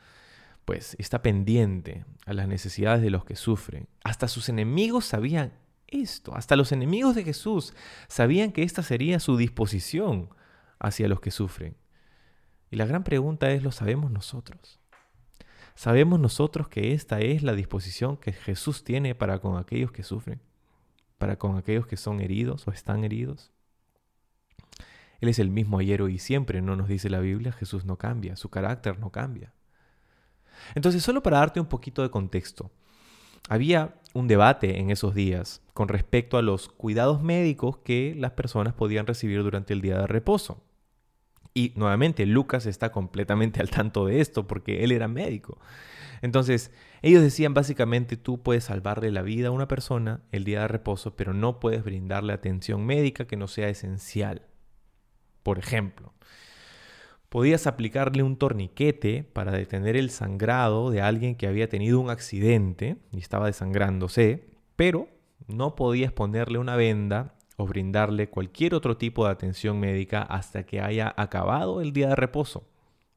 pues 0.64 0.96
está 0.98 1.22
pendiente 1.22 2.04
a 2.26 2.32
las 2.32 2.48
necesidades 2.48 3.02
de 3.02 3.10
los 3.10 3.24
que 3.24 3.36
sufren. 3.36 3.88
Hasta 4.04 4.28
sus 4.28 4.48
enemigos 4.48 5.06
sabían 5.06 5.52
esto, 5.88 6.34
hasta 6.34 6.56
los 6.56 6.72
enemigos 6.72 7.14
de 7.14 7.24
Jesús 7.24 7.74
sabían 8.08 8.52
que 8.52 8.62
esta 8.62 8.82
sería 8.82 9.20
su 9.20 9.36
disposición 9.36 10.30
hacia 10.78 11.08
los 11.08 11.20
que 11.20 11.30
sufren. 11.30 11.76
Y 12.70 12.76
la 12.76 12.86
gran 12.86 13.04
pregunta 13.04 13.50
es, 13.50 13.62
¿lo 13.62 13.70
sabemos 13.70 14.10
nosotros? 14.10 14.80
¿Sabemos 15.74 16.20
nosotros 16.20 16.68
que 16.68 16.92
esta 16.92 17.20
es 17.20 17.42
la 17.42 17.54
disposición 17.54 18.16
que 18.16 18.32
Jesús 18.32 18.84
tiene 18.84 19.14
para 19.14 19.38
con 19.40 19.56
aquellos 19.56 19.92
que 19.92 20.02
sufren? 20.02 20.40
¿Para 21.18 21.38
con 21.38 21.56
aquellos 21.56 21.86
que 21.86 21.96
son 21.96 22.20
heridos 22.20 22.66
o 22.66 22.72
están 22.72 23.04
heridos? 23.04 23.52
Él 25.22 25.28
es 25.28 25.38
el 25.38 25.50
mismo 25.50 25.78
ayer, 25.78 26.02
hoy 26.02 26.16
y 26.16 26.18
siempre, 26.18 26.60
no 26.60 26.74
nos 26.74 26.88
dice 26.88 27.08
la 27.08 27.20
Biblia, 27.20 27.52
Jesús 27.52 27.84
no 27.84 27.96
cambia, 27.96 28.34
su 28.34 28.50
carácter 28.50 28.98
no 28.98 29.10
cambia. 29.10 29.52
Entonces, 30.74 31.04
solo 31.04 31.22
para 31.22 31.38
darte 31.38 31.60
un 31.60 31.66
poquito 31.66 32.02
de 32.02 32.10
contexto, 32.10 32.72
había 33.48 33.94
un 34.14 34.26
debate 34.26 34.80
en 34.80 34.90
esos 34.90 35.14
días 35.14 35.62
con 35.74 35.86
respecto 35.86 36.38
a 36.38 36.42
los 36.42 36.68
cuidados 36.68 37.22
médicos 37.22 37.78
que 37.78 38.16
las 38.18 38.32
personas 38.32 38.74
podían 38.74 39.06
recibir 39.06 39.44
durante 39.44 39.72
el 39.72 39.80
día 39.80 39.96
de 39.96 40.08
reposo. 40.08 40.60
Y 41.54 41.72
nuevamente, 41.76 42.26
Lucas 42.26 42.66
está 42.66 42.90
completamente 42.90 43.60
al 43.60 43.70
tanto 43.70 44.06
de 44.06 44.20
esto 44.20 44.48
porque 44.48 44.82
él 44.82 44.90
era 44.90 45.06
médico. 45.06 45.60
Entonces, 46.20 46.72
ellos 47.00 47.22
decían 47.22 47.54
básicamente, 47.54 48.16
tú 48.16 48.42
puedes 48.42 48.64
salvarle 48.64 49.12
la 49.12 49.22
vida 49.22 49.48
a 49.48 49.52
una 49.52 49.68
persona 49.68 50.22
el 50.32 50.42
día 50.42 50.62
de 50.62 50.68
reposo, 50.68 51.14
pero 51.14 51.32
no 51.32 51.60
puedes 51.60 51.84
brindarle 51.84 52.32
atención 52.32 52.84
médica 52.84 53.28
que 53.28 53.36
no 53.36 53.46
sea 53.46 53.68
esencial. 53.68 54.42
Por 55.42 55.58
ejemplo, 55.58 56.12
podías 57.28 57.66
aplicarle 57.66 58.22
un 58.22 58.36
torniquete 58.36 59.24
para 59.24 59.52
detener 59.52 59.96
el 59.96 60.10
sangrado 60.10 60.90
de 60.90 61.00
alguien 61.00 61.34
que 61.34 61.46
había 61.46 61.68
tenido 61.68 61.98
un 62.00 62.10
accidente 62.10 62.98
y 63.10 63.18
estaba 63.18 63.46
desangrándose, 63.46 64.50
pero 64.76 65.08
no 65.46 65.74
podías 65.74 66.12
ponerle 66.12 66.58
una 66.58 66.76
venda 66.76 67.34
o 67.56 67.66
brindarle 67.66 68.28
cualquier 68.28 68.74
otro 68.74 68.96
tipo 68.96 69.24
de 69.24 69.32
atención 69.32 69.78
médica 69.80 70.22
hasta 70.22 70.64
que 70.64 70.80
haya 70.80 71.12
acabado 71.16 71.80
el 71.80 71.92
día 71.92 72.08
de 72.08 72.16
reposo, 72.16 72.68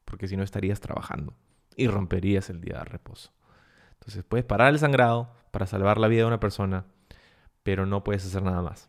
porque 0.04 0.28
si 0.28 0.36
no 0.36 0.42
estarías 0.42 0.80
trabajando 0.80 1.34
y 1.76 1.88
romperías 1.88 2.50
el 2.50 2.60
día 2.60 2.78
de 2.78 2.84
reposo. 2.84 3.32
Entonces 3.94 4.24
puedes 4.24 4.46
parar 4.46 4.72
el 4.72 4.78
sangrado 4.78 5.32
para 5.50 5.66
salvar 5.66 5.98
la 5.98 6.08
vida 6.08 6.22
de 6.22 6.28
una 6.28 6.40
persona, 6.40 6.86
pero 7.62 7.86
no 7.86 8.04
puedes 8.04 8.24
hacer 8.24 8.42
nada 8.42 8.62
más. 8.62 8.88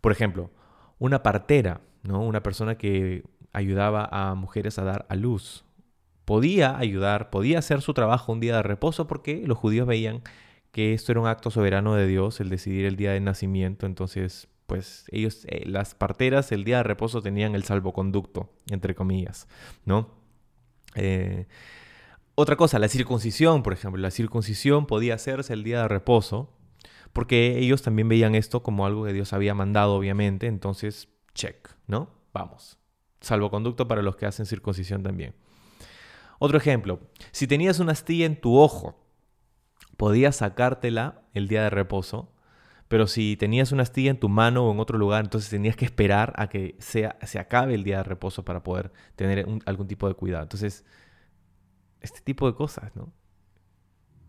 Por 0.00 0.12
ejemplo, 0.12 0.50
una 1.00 1.24
partera, 1.24 1.80
¿no? 2.04 2.22
una 2.22 2.44
persona 2.44 2.76
que 2.78 3.24
ayudaba 3.52 4.08
a 4.12 4.36
mujeres 4.36 4.78
a 4.78 4.84
dar 4.84 5.06
a 5.08 5.16
luz, 5.16 5.64
podía 6.24 6.78
ayudar, 6.78 7.30
podía 7.30 7.58
hacer 7.58 7.82
su 7.82 7.92
trabajo 7.92 8.32
un 8.32 8.38
día 8.38 8.54
de 8.54 8.62
reposo 8.62 9.08
porque 9.08 9.42
los 9.44 9.58
judíos 9.58 9.88
veían 9.88 10.22
que 10.70 10.94
esto 10.94 11.10
era 11.10 11.20
un 11.20 11.26
acto 11.26 11.50
soberano 11.50 11.96
de 11.96 12.06
Dios, 12.06 12.38
el 12.38 12.48
decidir 12.48 12.86
el 12.86 12.94
día 12.94 13.12
de 13.12 13.18
nacimiento. 13.18 13.86
Entonces, 13.86 14.46
pues 14.66 15.06
ellos, 15.10 15.44
eh, 15.48 15.64
las 15.66 15.96
parteras, 15.96 16.52
el 16.52 16.62
día 16.62 16.76
de 16.76 16.82
reposo 16.84 17.22
tenían 17.22 17.56
el 17.56 17.64
salvoconducto, 17.64 18.48
entre 18.70 18.94
comillas, 18.94 19.48
¿no? 19.84 20.10
Eh, 20.94 21.48
otra 22.36 22.54
cosa, 22.54 22.78
la 22.78 22.88
circuncisión, 22.88 23.64
por 23.64 23.72
ejemplo. 23.72 24.00
La 24.00 24.12
circuncisión 24.12 24.86
podía 24.86 25.14
hacerse 25.14 25.52
el 25.52 25.64
día 25.64 25.82
de 25.82 25.88
reposo, 25.88 26.52
porque 27.12 27.58
ellos 27.58 27.82
también 27.82 28.08
veían 28.08 28.34
esto 28.34 28.62
como 28.62 28.86
algo 28.86 29.04
que 29.04 29.12
Dios 29.12 29.32
había 29.32 29.54
mandado, 29.54 29.94
obviamente. 29.94 30.46
Entonces, 30.46 31.08
check, 31.34 31.68
¿no? 31.86 32.10
Vamos. 32.32 32.78
Salvoconducto 33.20 33.88
para 33.88 34.02
los 34.02 34.16
que 34.16 34.26
hacen 34.26 34.46
circuncisión 34.46 35.02
también. 35.02 35.34
Otro 36.38 36.56
ejemplo, 36.56 37.00
si 37.32 37.46
tenías 37.46 37.80
una 37.80 37.92
astilla 37.92 38.24
en 38.24 38.40
tu 38.40 38.56
ojo, 38.56 39.04
podías 39.96 40.36
sacártela 40.36 41.22
el 41.34 41.48
día 41.48 41.62
de 41.62 41.70
reposo, 41.70 42.32
pero 42.88 43.06
si 43.06 43.36
tenías 43.36 43.72
una 43.72 43.82
astilla 43.82 44.10
en 44.10 44.18
tu 44.18 44.28
mano 44.28 44.66
o 44.66 44.72
en 44.72 44.80
otro 44.80 44.98
lugar, 44.98 45.24
entonces 45.24 45.50
tenías 45.50 45.76
que 45.76 45.84
esperar 45.84 46.32
a 46.36 46.48
que 46.48 46.76
sea, 46.78 47.18
se 47.22 47.38
acabe 47.38 47.74
el 47.74 47.84
día 47.84 47.98
de 47.98 48.04
reposo 48.04 48.44
para 48.44 48.62
poder 48.62 48.90
tener 49.16 49.46
algún 49.66 49.86
tipo 49.86 50.08
de 50.08 50.14
cuidado. 50.14 50.42
Entonces, 50.44 50.84
este 52.00 52.20
tipo 52.20 52.46
de 52.46 52.54
cosas, 52.56 52.96
¿no? 52.96 53.12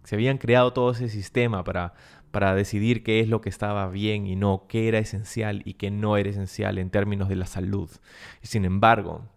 Se 0.03 0.15
habían 0.15 0.37
creado 0.37 0.73
todo 0.73 0.91
ese 0.91 1.09
sistema 1.09 1.63
para, 1.63 1.93
para 2.31 2.55
decidir 2.55 3.03
qué 3.03 3.19
es 3.19 3.27
lo 3.27 3.41
que 3.41 3.49
estaba 3.49 3.87
bien 3.89 4.25
y 4.25 4.35
no, 4.35 4.65
qué 4.67 4.87
era 4.87 4.99
esencial 4.99 5.61
y 5.65 5.75
qué 5.75 5.91
no 5.91 6.17
era 6.17 6.29
esencial 6.29 6.77
en 6.77 6.89
términos 6.89 7.29
de 7.29 7.35
la 7.35 7.45
salud. 7.45 7.89
Y 8.41 8.47
sin 8.47 8.65
embargo, 8.65 9.27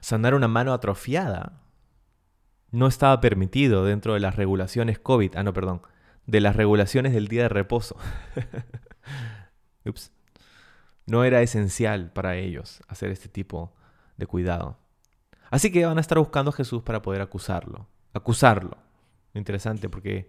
sanar 0.00 0.34
una 0.34 0.48
mano 0.48 0.72
atrofiada 0.72 1.60
no 2.70 2.88
estaba 2.88 3.20
permitido 3.20 3.84
dentro 3.84 4.14
de 4.14 4.20
las 4.20 4.34
regulaciones 4.34 4.98
COVID. 4.98 5.36
Ah, 5.36 5.44
no, 5.44 5.52
perdón. 5.52 5.82
De 6.26 6.40
las 6.40 6.56
regulaciones 6.56 7.12
del 7.12 7.28
día 7.28 7.42
de 7.42 7.48
reposo. 7.48 7.96
Ups. 9.84 10.10
No 11.06 11.22
era 11.22 11.42
esencial 11.42 12.10
para 12.10 12.36
ellos 12.36 12.82
hacer 12.88 13.10
este 13.10 13.28
tipo 13.28 13.74
de 14.16 14.26
cuidado. 14.26 14.78
Así 15.50 15.70
que 15.70 15.86
van 15.86 15.98
a 15.98 16.00
estar 16.00 16.18
buscando 16.18 16.50
a 16.50 16.54
Jesús 16.54 16.82
para 16.82 17.02
poder 17.02 17.20
acusarlo. 17.20 17.86
Acusarlo. 18.12 18.76
Interesante 19.34 19.88
porque 19.88 20.28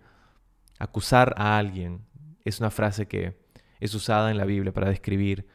acusar 0.79 1.33
a 1.37 1.57
alguien 1.57 2.05
es 2.43 2.59
una 2.59 2.71
frase 2.71 3.07
que 3.07 3.37
es 3.79 3.93
usada 3.93 4.31
en 4.31 4.37
la 4.37 4.45
Biblia 4.45 4.73
para 4.73 4.89
describir 4.89 5.47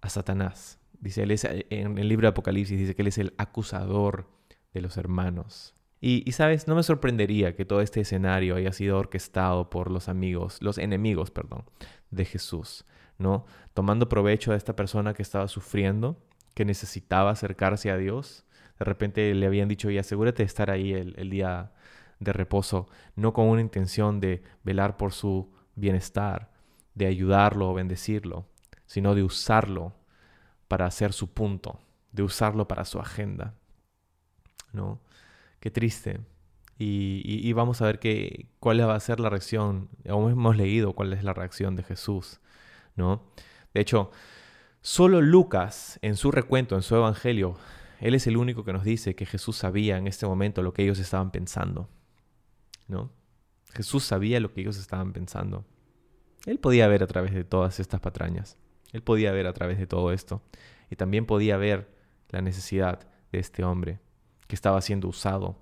a 0.00 0.08
Satanás. 0.08 0.78
Dice, 1.00 1.22
él 1.22 1.30
es, 1.30 1.44
en 1.44 1.98
el 1.98 2.08
libro 2.08 2.26
de 2.26 2.30
Apocalipsis 2.30 2.78
dice 2.78 2.94
que 2.94 3.02
él 3.02 3.08
es 3.08 3.18
el 3.18 3.34
acusador 3.38 4.28
de 4.72 4.80
los 4.80 4.96
hermanos. 4.96 5.74
Y, 6.04 6.32
sabes, 6.32 6.66
no 6.66 6.74
me 6.74 6.82
sorprendería 6.82 7.54
que 7.54 7.64
todo 7.64 7.80
este 7.80 8.00
escenario 8.00 8.56
haya 8.56 8.72
sido 8.72 8.98
orquestado 8.98 9.70
por 9.70 9.88
los 9.88 10.08
amigos, 10.08 10.58
los 10.60 10.78
enemigos, 10.78 11.30
perdón, 11.30 11.64
de 12.10 12.24
Jesús, 12.24 12.84
¿no? 13.18 13.46
Tomando 13.72 14.08
provecho 14.08 14.50
de 14.50 14.56
esta 14.56 14.74
persona 14.74 15.14
que 15.14 15.22
estaba 15.22 15.46
sufriendo, 15.46 16.20
que 16.54 16.64
necesitaba 16.64 17.30
acercarse 17.30 17.92
a 17.92 17.96
Dios. 17.96 18.44
De 18.80 18.84
repente 18.84 19.32
le 19.32 19.46
habían 19.46 19.68
dicho, 19.68 19.90
y 19.90 19.98
asegúrate 19.98 20.42
de 20.42 20.48
estar 20.48 20.72
ahí 20.72 20.92
el, 20.92 21.14
el 21.18 21.30
día 21.30 21.70
de 22.22 22.32
reposo, 22.32 22.88
no 23.16 23.32
con 23.32 23.46
una 23.46 23.60
intención 23.60 24.20
de 24.20 24.42
velar 24.62 24.96
por 24.96 25.12
su 25.12 25.52
bienestar, 25.74 26.50
de 26.94 27.06
ayudarlo 27.06 27.70
o 27.70 27.74
bendecirlo, 27.74 28.46
sino 28.86 29.14
de 29.14 29.22
usarlo 29.22 29.94
para 30.68 30.86
hacer 30.86 31.12
su 31.12 31.32
punto, 31.32 31.80
de 32.12 32.22
usarlo 32.22 32.68
para 32.68 32.84
su 32.84 32.98
agenda, 32.98 33.54
¿no? 34.72 35.00
Qué 35.60 35.70
triste. 35.70 36.20
Y, 36.78 37.52
vamos 37.52 37.80
a 37.80 37.86
ver 37.86 38.00
que, 38.00 38.48
cuál 38.58 38.80
va 38.80 38.96
a 38.96 39.00
ser 39.00 39.20
la 39.20 39.30
reacción. 39.30 39.88
Aún 40.08 40.32
hemos 40.32 40.56
leído 40.56 40.94
cuál 40.94 41.12
es 41.12 41.22
la 41.22 41.32
reacción 41.32 41.76
de 41.76 41.84
Jesús, 41.84 42.40
¿no? 42.96 43.22
De 43.72 43.80
hecho, 43.80 44.10
solo 44.80 45.20
Lucas, 45.20 46.00
en 46.02 46.16
su 46.16 46.32
recuento, 46.32 46.74
en 46.74 46.82
su 46.82 46.96
evangelio, 46.96 47.56
él 48.00 48.16
es 48.16 48.26
el 48.26 48.36
único 48.36 48.64
que 48.64 48.72
nos 48.72 48.82
dice 48.82 49.14
que 49.14 49.26
Jesús 49.26 49.56
sabía 49.56 49.96
en 49.96 50.08
este 50.08 50.26
momento 50.26 50.60
lo 50.62 50.74
que 50.74 50.82
ellos 50.82 50.98
estaban 50.98 51.30
pensando, 51.30 51.88
¿no? 52.88 53.12
Jesús 53.72 54.04
sabía 54.04 54.40
lo 54.40 54.52
que 54.52 54.60
ellos 54.60 54.78
estaban 54.78 55.12
pensando. 55.12 55.64
Él 56.46 56.58
podía 56.58 56.88
ver 56.88 57.02
a 57.02 57.06
través 57.06 57.32
de 57.32 57.44
todas 57.44 57.80
estas 57.80 58.00
patrañas. 58.00 58.58
Él 58.92 59.02
podía 59.02 59.32
ver 59.32 59.46
a 59.46 59.52
través 59.52 59.78
de 59.78 59.86
todo 59.86 60.12
esto. 60.12 60.42
Y 60.90 60.96
también 60.96 61.24
podía 61.24 61.56
ver 61.56 61.88
la 62.28 62.42
necesidad 62.42 63.06
de 63.30 63.38
este 63.38 63.64
hombre 63.64 64.00
que 64.46 64.54
estaba 64.54 64.80
siendo 64.82 65.08
usado 65.08 65.56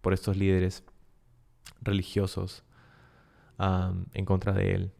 por 0.00 0.12
estos 0.12 0.36
líderes 0.36 0.84
religiosos 1.80 2.64
en 3.58 4.24
contra 4.24 4.52
de 4.52 4.74
él. 4.74 4.92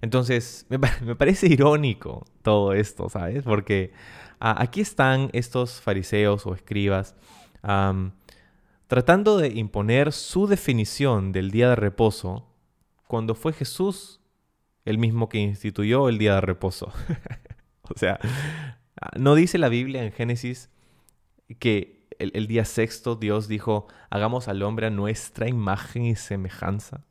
Entonces, 0.00 0.66
me, 0.68 0.78
parece 1.16 1.46
irónico 1.48 2.24
todo 2.42 2.72
esto, 2.72 3.08
¿sabes? 3.08 3.42
Porque 3.42 3.92
ah, 4.38 4.54
aquí 4.58 4.80
están 4.80 5.30
estos 5.32 5.80
fariseos 5.80 6.46
o 6.46 6.54
escribas 6.54 7.16
tratando 8.86 9.36
de 9.38 9.48
imponer 9.48 10.12
su 10.12 10.46
definición 10.46 11.32
del 11.32 11.50
día 11.50 11.70
de 11.70 11.76
reposo 11.76 12.46
cuando 13.06 13.34
fue 13.34 13.52
Jesús 13.52 14.20
el 14.84 14.98
mismo 14.98 15.28
que 15.28 15.38
instituyó 15.38 16.08
el 16.08 16.18
día 16.18 16.36
de 16.36 16.40
reposo. 16.40 16.92
o 17.82 17.98
sea, 17.98 18.18
no 19.16 19.34
dice 19.34 19.58
la 19.58 19.68
Biblia 19.68 20.04
en 20.04 20.12
Génesis 20.12 20.70
que 21.58 22.06
el, 22.18 22.46
día 22.46 22.64
sexto 22.64 23.16
Dios 23.16 23.48
dijo, 23.48 23.88
hagamos 24.10 24.48
al 24.48 24.62
hombre 24.62 24.86
a 24.86 24.90
nuestra 24.90 25.48
imagen 25.48 26.04
y 26.04 26.16
semejanza. 26.16 27.04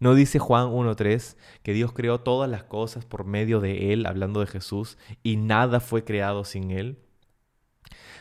¿No 0.00 0.14
dice 0.14 0.38
Juan 0.38 0.68
1.3 0.68 1.36
que 1.62 1.72
Dios 1.72 1.92
creó 1.92 2.20
todas 2.20 2.48
las 2.48 2.62
cosas 2.62 3.04
por 3.04 3.24
medio 3.24 3.60
de 3.60 3.92
Él, 3.92 4.06
hablando 4.06 4.40
de 4.40 4.46
Jesús, 4.46 4.96
y 5.24 5.36
nada 5.36 5.80
fue 5.80 6.04
creado 6.04 6.44
sin 6.44 6.70
Él? 6.70 6.98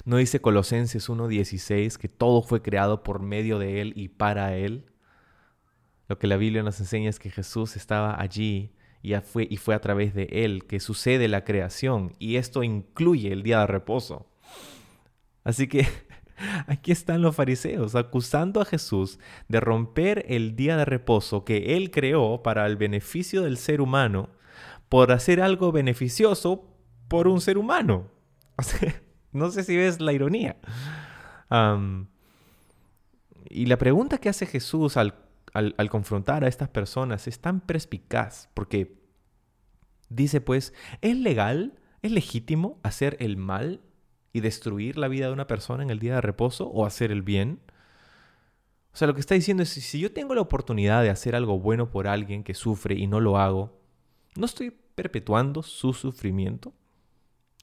¿No 0.05 0.17
dice 0.17 0.41
Colosenses 0.41 1.09
1.16 1.09 1.97
que 1.97 2.07
todo 2.07 2.41
fue 2.41 2.61
creado 2.61 3.03
por 3.03 3.21
medio 3.21 3.59
de 3.59 3.81
Él 3.81 3.93
y 3.95 4.09
para 4.09 4.55
Él? 4.55 4.85
Lo 6.07 6.17
que 6.17 6.27
la 6.27 6.37
Biblia 6.37 6.63
nos 6.63 6.79
enseña 6.79 7.09
es 7.09 7.19
que 7.19 7.29
Jesús 7.29 7.75
estaba 7.75 8.19
allí 8.19 8.71
y 9.01 9.13
fue, 9.15 9.47
y 9.49 9.57
fue 9.57 9.75
a 9.75 9.81
través 9.81 10.13
de 10.13 10.27
Él 10.31 10.65
que 10.65 10.79
sucede 10.79 11.27
la 11.27 11.43
creación, 11.43 12.13
y 12.19 12.37
esto 12.37 12.63
incluye 12.63 13.31
el 13.31 13.43
día 13.43 13.59
de 13.59 13.67
reposo. 13.67 14.27
Así 15.43 15.67
que 15.67 15.87
aquí 16.67 16.91
están 16.91 17.21
los 17.21 17.35
fariseos 17.35 17.95
acusando 17.95 18.61
a 18.61 18.65
Jesús 18.65 19.19
de 19.47 19.59
romper 19.59 20.25
el 20.27 20.55
día 20.55 20.77
de 20.77 20.85
reposo 20.85 21.45
que 21.45 21.77
él 21.77 21.91
creó 21.91 22.43
para 22.43 22.65
el 22.65 22.75
beneficio 22.75 23.43
del 23.43 23.57
ser 23.57 23.81
humano 23.81 24.29
por 24.89 25.11
hacer 25.11 25.41
algo 25.41 25.71
beneficioso 25.71 26.65
por 27.07 27.27
un 27.27 27.41
ser 27.41 27.57
humano. 27.57 28.11
no 29.37 29.51
sé 29.51 29.63
si 29.63 29.77
ves 29.77 30.01
la 30.01 30.13
ironía. 30.13 30.57
y 33.49 33.65
la 33.65 33.77
pregunta 33.77 34.17
que 34.17 34.29
hace 34.29 34.45
Jesús 34.45 34.97
al, 34.97 35.15
al 35.53 35.89
confrontar 35.89 36.43
a 36.43 36.47
estas 36.47 36.69
personas 36.69 37.27
es 37.27 37.39
tan 37.39 37.61
perspicaz 37.61 38.49
porque 38.53 38.97
dice 40.09 40.41
pues, 40.41 40.73
¿es 41.01 41.15
legal? 41.15 41.79
¿Es 42.01 42.11
legítimo 42.11 42.79
hacer 42.83 43.17
el 43.19 43.37
mal 43.37 43.81
y 44.33 44.41
destruir 44.41 44.97
la 44.97 45.07
vida 45.07 45.27
de 45.27 45.33
una 45.33 45.47
persona 45.47 45.83
en 45.83 45.89
el 45.89 45.99
día 45.99 46.15
de 46.15 46.21
reposo 46.21 46.67
o 46.67 46.85
hacer 46.85 47.11
el 47.11 47.21
bien? 47.21 47.59
O 48.93 48.97
sea, 48.97 49.07
lo 49.07 49.13
que 49.13 49.19
está 49.19 49.35
diciendo 49.35 49.61
es, 49.63 49.69
si 49.69 49.99
yo 49.99 50.11
tengo 50.11 50.33
la 50.33 50.41
oportunidad 50.41 51.03
de 51.03 51.11
hacer 51.11 51.35
algo 51.35 51.59
bueno 51.59 51.91
por 51.91 52.07
alguien 52.07 52.43
que 52.43 52.55
sufre 52.55 52.95
y 52.95 53.05
no 53.05 53.19
lo 53.19 53.37
hago, 53.37 53.79
¿no 54.35 54.45
estoy 54.45 54.71
perpetuando 54.71 55.61
su 55.61 55.93
sufrimiento? 55.93 56.73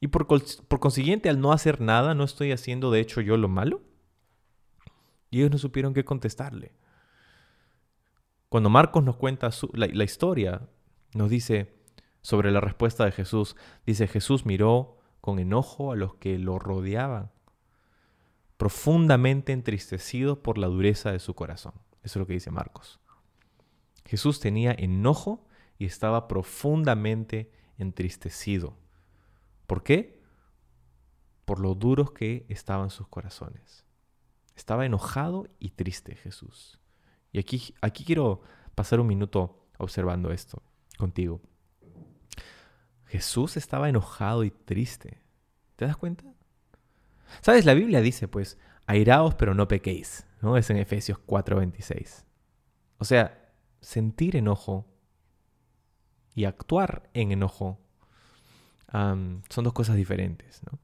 Y 0.01 0.09
por, 0.09 0.27
consiguiente, 0.27 1.29
al 1.29 1.41
no 1.41 1.53
hacer 1.53 1.81
nada, 1.81 2.15
¿no 2.15 2.25
estoy 2.25 2.53
haciendo 2.53 2.91
de 2.91 3.01
hecho 3.01 3.21
yo 3.21 3.37
lo 3.37 3.49
malo? 3.49 3.83
Y 5.31 5.39
ellos 5.39 5.51
no 5.51 5.59
supieron 5.59 5.95
qué 5.95 6.05
contestarle. 6.05 6.73
Cuando 8.49 8.71
Marcos 8.71 9.03
nos 9.03 9.17
cuenta 9.17 9.51
la 9.73 10.05
historia, 10.05 10.69
nos 11.15 11.31
dice 11.31 11.75
sobre 12.21 12.53
la 12.53 12.61
respuesta 12.61 13.05
de 13.05 13.13
Jesús, 13.13 13.57
dice, 13.85 14.07
Jesús 14.07 14.47
miró 14.47 14.99
con 15.21 15.39
enojo 15.39 15.93
a 15.93 15.97
los 15.97 16.15
que 16.17 16.39
lo 16.39 16.59
rodeaban, 16.59 17.31
profundamente 18.57 19.53
entristecido 19.53 20.43
por 20.43 20.59
la 20.59 20.69
dureza 20.69 21.11
de 21.13 21.19
su 21.19 21.35
corazón. 21.35 21.73
Eso 22.03 22.19
es 22.19 22.21
lo 22.21 22.27
que 22.27 22.35
dice 22.35 22.51
Marcos. 22.51 23.01
Jesús 24.05 24.39
tenía 24.39 24.73
enojo 24.73 25.47
y 25.79 25.87
estaba 25.87 26.29
profundamente 26.29 27.51
entristecido. 27.79 28.77
¿Por 29.67 29.83
qué? 29.83 30.23
Por 31.45 31.61
lo 31.61 31.75
duros 31.75 32.13
que 32.13 32.47
estaban 32.49 32.91
sus 32.91 33.09
corazones. 33.09 33.85
Estaba 34.57 34.87
enojado 34.87 35.49
y 35.59 35.71
triste 35.71 36.15
Jesús. 36.15 36.81
Y 37.33 37.39
aquí, 37.39 37.75
aquí 37.81 38.05
quiero 38.05 38.43
pasar 38.75 39.01
un 39.01 39.07
minuto 39.07 39.67
observando 39.79 40.31
esto 40.33 40.63
contigo. 40.97 41.41
Jesús 43.07 43.57
estaba 43.57 43.89
enojado 43.89 44.45
y 44.45 44.51
triste. 44.51 45.23
¿Te 45.77 45.87
das 45.87 45.97
cuenta? 45.97 46.25
¿Sabes? 47.41 47.65
La 47.65 47.75
Biblia 47.75 48.01
dice, 48.01 48.29
pues, 48.29 48.59
airaos 48.87 49.35
pero 49.35 49.55
no 49.55 49.69
pequéis, 49.69 50.27
¿no? 50.41 50.57
Es 50.57 50.71
en 50.71 50.77
Efesios 50.77 51.19
4:26. 51.27 52.25
O 52.99 53.05
sea, 53.05 53.53
sentir 53.81 54.37
enojo 54.37 54.87
y 56.35 56.45
actuar 56.45 57.11
en 57.13 57.33
enojo 57.33 57.84
son 58.95 59.65
dos 59.65 59.73
cosas 59.73 59.97
diferentes, 59.97 60.63
¿no? 60.71 60.79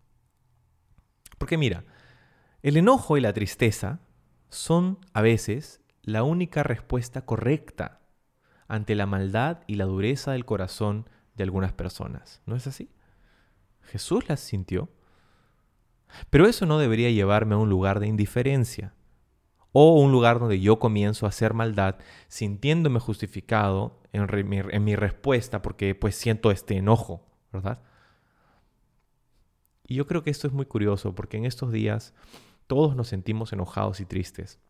Porque 1.39 1.57
mira, 1.57 1.85
el 2.63 2.77
enojo 2.77 3.17
y 3.17 3.21
la 3.21 3.33
tristeza 3.33 4.01
son 4.49 4.99
a 5.15 5.23
veces 5.23 5.81
la 6.03 6.25
única 6.25 6.63
respuesta 6.63 7.25
correcta 7.25 8.01
ante 8.67 8.95
la 8.95 9.07
maldad 9.07 9.61
y 9.67 9.77
la 9.77 9.85
dureza 9.85 10.33
del 10.33 10.45
corazón 10.45 11.09
de 11.37 11.45
algunas 11.45 11.73
personas. 11.73 12.43
¿No 12.47 12.57
es 12.57 12.67
así? 12.67 12.91
Jesús 13.83 14.29
las 14.29 14.41
sintió. 14.41 14.91
Pero 16.31 16.47
eso 16.47 16.67
no 16.67 16.79
debería 16.79 17.11
llevarme 17.11 17.55
a 17.55 17.59
un 17.59 17.71
lugar 17.71 18.01
de 18.01 18.09
indiferencia 18.09 18.93
o 19.73 19.95
un 20.01 20.11
lugar 20.11 20.41
donde 20.41 20.61
yo 20.61 20.81
comienzo 20.81 21.27
a 21.27 21.29
hacer 21.29 21.55
maldad 21.55 21.97
sintiéndome 22.27 22.99
justificado 22.99 24.01
en, 24.13 24.27
en 24.53 24.85
mi 24.85 24.97
respuesta 24.97 25.63
porque 25.63 25.95
pues 25.95 26.17
siento 26.17 26.51
este 26.51 26.77
enojo, 26.77 27.25
¿verdad? 27.53 27.81
Y 29.91 29.97
yo 29.97 30.07
creo 30.07 30.23
que 30.23 30.31
esto 30.31 30.47
es 30.47 30.53
muy 30.53 30.67
curioso 30.67 31.17
porque 31.17 31.37
en 31.37 31.47
estos 31.47 31.73
días 31.73 32.15
todos 32.69 32.95
nos 32.95 33.09
sentimos 33.09 33.53
enojados 33.53 33.99
y 33.99 34.05
tristes 34.05 34.61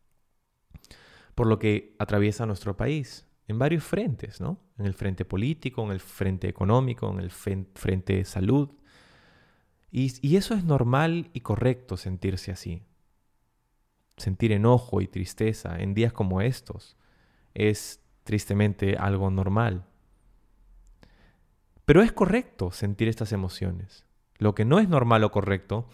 por 1.34 1.46
lo 1.46 1.58
que 1.58 1.94
atraviesa 1.98 2.46
nuestro 2.46 2.74
país 2.74 3.26
en 3.46 3.58
varios 3.58 3.84
frentes, 3.84 4.40
¿no? 4.40 4.58
En 4.78 4.86
el 4.86 4.94
frente 4.94 5.26
político, 5.26 5.84
en 5.84 5.90
el 5.90 6.00
frente 6.00 6.48
económico, 6.48 7.10
en 7.10 7.20
el 7.20 7.30
frente 7.30 8.16
de 8.16 8.24
salud. 8.24 8.70
Y, 9.90 10.10
y 10.26 10.36
eso 10.36 10.54
es 10.54 10.64
normal 10.64 11.28
y 11.34 11.40
correcto 11.40 11.98
sentirse 11.98 12.50
así. 12.50 12.82
Sentir 14.16 14.52
enojo 14.52 15.02
y 15.02 15.06
tristeza 15.06 15.78
en 15.80 15.92
días 15.92 16.14
como 16.14 16.40
estos 16.40 16.96
es 17.52 18.00
tristemente 18.24 18.96
algo 18.96 19.30
normal. 19.30 19.84
Pero 21.84 22.00
es 22.00 22.10
correcto 22.10 22.70
sentir 22.70 23.08
estas 23.08 23.32
emociones. 23.32 24.06
Lo 24.40 24.54
que 24.54 24.64
no 24.64 24.78
es 24.78 24.88
normal 24.88 25.22
o 25.22 25.30
correcto 25.30 25.86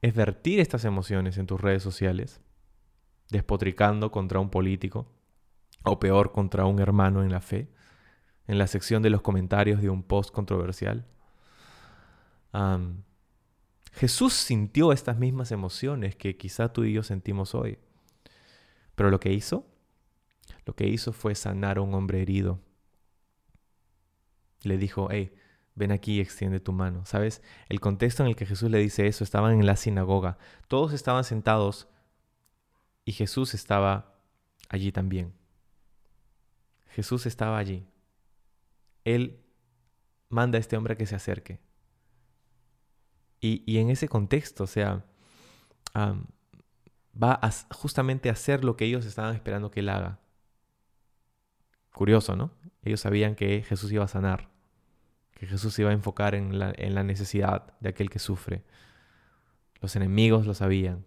es 0.00 0.14
vertir 0.14 0.60
estas 0.60 0.86
emociones 0.86 1.36
en 1.36 1.46
tus 1.46 1.60
redes 1.60 1.82
sociales, 1.82 2.40
despotricando 3.30 4.10
contra 4.10 4.40
un 4.40 4.48
político, 4.48 5.06
o 5.84 6.00
peor, 6.00 6.32
contra 6.32 6.64
un 6.64 6.80
hermano 6.80 7.22
en 7.22 7.30
la 7.30 7.42
fe, 7.42 7.68
en 8.46 8.56
la 8.56 8.66
sección 8.66 9.02
de 9.02 9.10
los 9.10 9.20
comentarios 9.20 9.82
de 9.82 9.90
un 9.90 10.02
post 10.02 10.32
controversial. 10.32 11.06
Jesús 13.92 14.32
sintió 14.32 14.90
estas 14.92 15.18
mismas 15.18 15.52
emociones 15.52 16.16
que 16.16 16.38
quizá 16.38 16.72
tú 16.72 16.84
y 16.84 16.94
yo 16.94 17.02
sentimos 17.02 17.54
hoy. 17.54 17.78
Pero 18.94 19.10
lo 19.10 19.20
que 19.20 19.34
hizo, 19.34 19.66
lo 20.64 20.74
que 20.74 20.88
hizo 20.88 21.12
fue 21.12 21.34
sanar 21.34 21.76
a 21.76 21.82
un 21.82 21.92
hombre 21.92 22.22
herido. 22.22 22.58
Le 24.62 24.78
dijo, 24.78 25.08
hey, 25.10 25.34
ven 25.76 25.92
aquí 25.92 26.14
y 26.14 26.20
extiende 26.20 26.58
tu 26.58 26.72
mano. 26.72 27.04
¿Sabes? 27.04 27.42
El 27.68 27.80
contexto 27.80 28.24
en 28.24 28.30
el 28.30 28.36
que 28.36 28.46
Jesús 28.46 28.70
le 28.70 28.78
dice 28.78 29.06
eso, 29.06 29.22
estaban 29.22 29.52
en 29.52 29.66
la 29.66 29.76
sinagoga. 29.76 30.38
Todos 30.66 30.92
estaban 30.92 31.22
sentados 31.22 31.88
y 33.04 33.12
Jesús 33.12 33.54
estaba 33.54 34.18
allí 34.68 34.90
también. 34.90 35.34
Jesús 36.88 37.26
estaba 37.26 37.58
allí. 37.58 37.86
Él 39.04 39.44
manda 40.28 40.56
a 40.56 40.60
este 40.60 40.76
hombre 40.76 40.94
a 40.94 40.96
que 40.96 41.06
se 41.06 41.14
acerque. 41.14 41.60
Y, 43.38 43.78
en 43.78 43.90
ese 43.90 44.08
contexto, 44.08 44.64
o 44.64 44.66
sea, 44.66 45.04
va 45.94 47.38
a 47.40 47.50
justamente 47.70 48.28
hacer 48.28 48.64
lo 48.64 48.76
que 48.76 48.86
ellos 48.86 49.06
estaban 49.06 49.36
esperando 49.36 49.70
que 49.70 49.80
él 49.80 49.88
haga. 49.88 50.18
Curioso, 51.92 52.34
¿no? 52.34 52.50
Ellos 52.82 53.00
sabían 53.00 53.36
que 53.36 53.62
Jesús 53.62 53.92
iba 53.92 54.04
a 54.04 54.08
sanar 54.08 54.55
que 55.36 55.46
Jesús 55.46 55.78
iba 55.78 55.90
a 55.90 55.92
enfocar 55.92 56.34
en 56.34 56.58
la, 56.58 56.72
en 56.76 56.94
la 56.94 57.02
necesidad 57.02 57.74
de 57.80 57.90
aquel 57.90 58.08
que 58.08 58.18
sufre. 58.18 58.62
Los 59.82 59.94
enemigos 59.94 60.46
lo 60.46 60.54
sabían. 60.54 61.04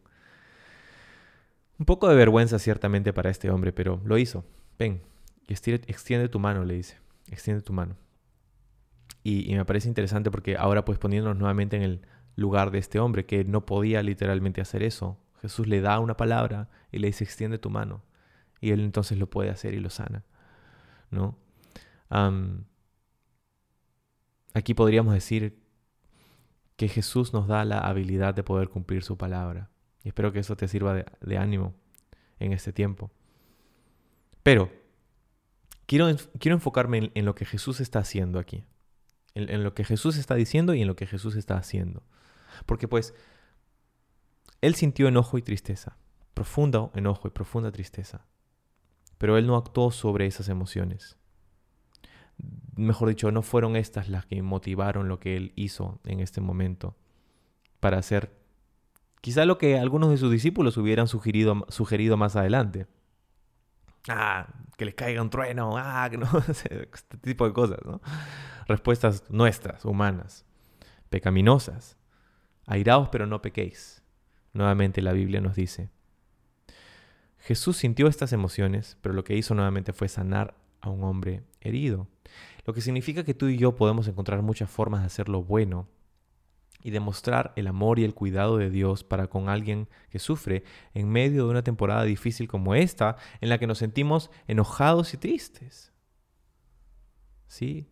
Un 1.79 1.85
poco 1.85 2.07
de 2.07 2.15
vergüenza 2.15 2.59
ciertamente 2.59 3.11
para 3.11 3.31
este 3.31 3.49
hombre, 3.49 3.73
pero 3.73 3.99
lo 4.05 4.17
hizo. 4.17 4.45
Ven, 4.77 5.01
extiende, 5.47 6.29
tu 6.29 6.37
mano, 6.37 6.63
le 6.63 6.75
dice. 6.75 6.97
Extiende 7.31 7.63
tu 7.63 7.73
mano. 7.73 7.95
Y, 9.23 9.51
y, 9.51 9.55
me 9.55 9.65
parece 9.65 9.87
interesante 9.87 10.29
porque 10.29 10.57
ahora 10.57 10.85
pues 10.85 10.99
poniéndonos 10.99 11.37
nuevamente 11.37 11.75
en 11.75 11.83
el 11.83 12.01
lugar 12.35 12.71
de 12.71 12.77
este 12.77 12.99
hombre 12.99 13.25
que 13.25 13.43
no 13.43 13.65
podía 13.65 14.03
literalmente 14.03 14.61
hacer 14.61 14.83
eso. 14.83 15.17
Jesús 15.41 15.67
le 15.67 15.81
da 15.81 15.99
una 15.99 16.15
palabra 16.15 16.69
y 16.91 16.99
le 16.99 17.07
dice 17.07 17.23
extiende 17.23 17.57
tu 17.57 17.69
mano. 17.71 18.03
Y 18.61 18.71
él 18.71 18.81
entonces 18.81 19.17
lo 19.17 19.27
puede 19.27 19.49
hacer 19.49 19.73
y 19.73 19.79
lo 19.79 19.89
sana. 19.89 20.23
¿No? 21.09 21.37
Aquí 24.53 24.73
podríamos 24.73 25.13
decir 25.13 25.59
que 26.75 26.87
Jesús 26.87 27.33
nos 27.33 27.47
da 27.47 27.65
la 27.65 27.79
habilidad 27.79 28.33
de 28.33 28.43
poder 28.43 28.69
cumplir 28.69 29.03
su 29.03 29.17
palabra. 29.17 29.69
Y 30.03 30.09
espero 30.09 30.31
que 30.31 30.39
eso 30.39 30.55
te 30.55 30.67
sirva 30.67 30.93
de, 30.93 31.37
ánimo 31.37 31.75
en 32.39 32.53
este 32.53 32.73
tiempo. 32.73 33.11
Pero 34.43 34.71
quiero, 35.85 36.07
quiero 36.39 36.55
enfocarme 36.55 37.11
en, 37.13 37.25
lo 37.25 37.35
que 37.35 37.45
Jesús 37.45 37.79
está 37.81 37.99
haciendo 37.99 38.39
aquí. 38.39 38.63
En, 39.35 39.49
en 39.49 39.63
lo 39.63 39.73
que 39.73 39.83
Jesús 39.83 40.17
está 40.17 40.35
diciendo 40.35 40.73
y 40.73 40.81
en 40.81 40.87
lo 40.87 40.95
que 40.95 41.05
Jesús 41.05 41.35
está 41.35 41.57
haciendo. 41.57 42.01
Porque 42.65 42.87
pues, 42.87 43.13
Él 44.61 44.73
sintió 44.73 45.07
enojo 45.09 45.37
y 45.37 45.41
tristeza. 45.41 45.97
Profundo 46.33 46.91
enojo 46.95 47.27
y 47.27 47.31
profunda 47.31 47.71
tristeza. 47.71 48.25
Pero 49.17 49.37
Él 49.37 49.45
no 49.45 49.57
actuó 49.57 49.91
sobre 49.91 50.25
esas 50.25 50.47
emociones 50.47 51.18
mejor 52.79 53.09
dicho, 53.09 53.31
no 53.31 53.41
fueron 53.41 53.75
estas 53.75 54.09
las 54.09 54.25
que 54.25 54.41
motivaron 54.41 55.07
lo 55.07 55.19
que 55.19 55.37
él 55.37 55.53
hizo 55.55 55.99
en 56.05 56.19
este 56.19 56.41
momento 56.41 56.95
para 57.79 57.97
hacer 57.97 58.31
quizá 59.21 59.45
lo 59.45 59.57
que 59.57 59.77
algunos 59.77 60.09
de 60.09 60.17
sus 60.17 60.31
discípulos 60.31 60.77
hubieran 60.77 61.07
sugerido, 61.07 61.65
sugerido 61.69 62.17
más 62.17 62.35
adelante. 62.35 62.87
Ah, 64.07 64.47
que 64.77 64.85
les 64.85 64.95
caiga 64.95 65.21
un 65.21 65.29
trueno, 65.29 65.75
ah, 65.77 66.09
no, 66.17 66.27
este 66.47 67.17
tipo 67.21 67.45
de 67.45 67.53
cosas, 67.53 67.79
¿no? 67.85 68.01
Respuestas 68.67 69.23
nuestras, 69.29 69.83
humanas, 69.85 70.45
pecaminosas. 71.09 71.97
Airaos 72.65 73.09
pero 73.09 73.25
no 73.25 73.41
pequéis. 73.41 74.03
Nuevamente 74.53 75.01
la 75.01 75.11
Biblia 75.11 75.41
nos 75.41 75.55
dice. 75.55 75.89
Jesús 77.39 77.77
sintió 77.77 78.07
estas 78.07 78.33
emociones, 78.33 78.97
pero 79.01 79.15
lo 79.15 79.23
que 79.23 79.35
hizo 79.35 79.55
nuevamente 79.55 79.93
fue 79.93 80.07
sanar 80.07 80.55
a 80.81 80.89
un 80.89 81.03
hombre 81.03 81.43
herido. 81.61 82.07
Lo 82.65 82.73
que 82.73 82.81
significa 82.81 83.23
que 83.23 83.33
tú 83.33 83.47
y 83.47 83.57
yo 83.57 83.75
podemos 83.75 84.07
encontrar 84.07 84.41
muchas 84.41 84.69
formas 84.69 85.01
de 85.01 85.07
hacer 85.07 85.29
lo 85.29 85.43
bueno 85.43 85.87
y 86.81 86.91
demostrar 86.91 87.53
el 87.55 87.67
amor 87.67 87.99
y 87.99 88.03
el 88.03 88.13
cuidado 88.13 88.57
de 88.57 88.69
Dios 88.69 89.03
para 89.03 89.27
con 89.27 89.49
alguien 89.49 89.89
que 90.09 90.19
sufre 90.19 90.63
en 90.93 91.09
medio 91.09 91.45
de 91.45 91.51
una 91.51 91.63
temporada 91.63 92.03
difícil 92.03 92.47
como 92.47 92.75
esta, 92.75 93.17
en 93.41 93.49
la 93.49 93.57
que 93.57 93.67
nos 93.67 93.79
sentimos 93.79 94.31
enojados 94.47 95.13
y 95.13 95.17
tristes. 95.17 95.93
¿Sí? 97.47 97.89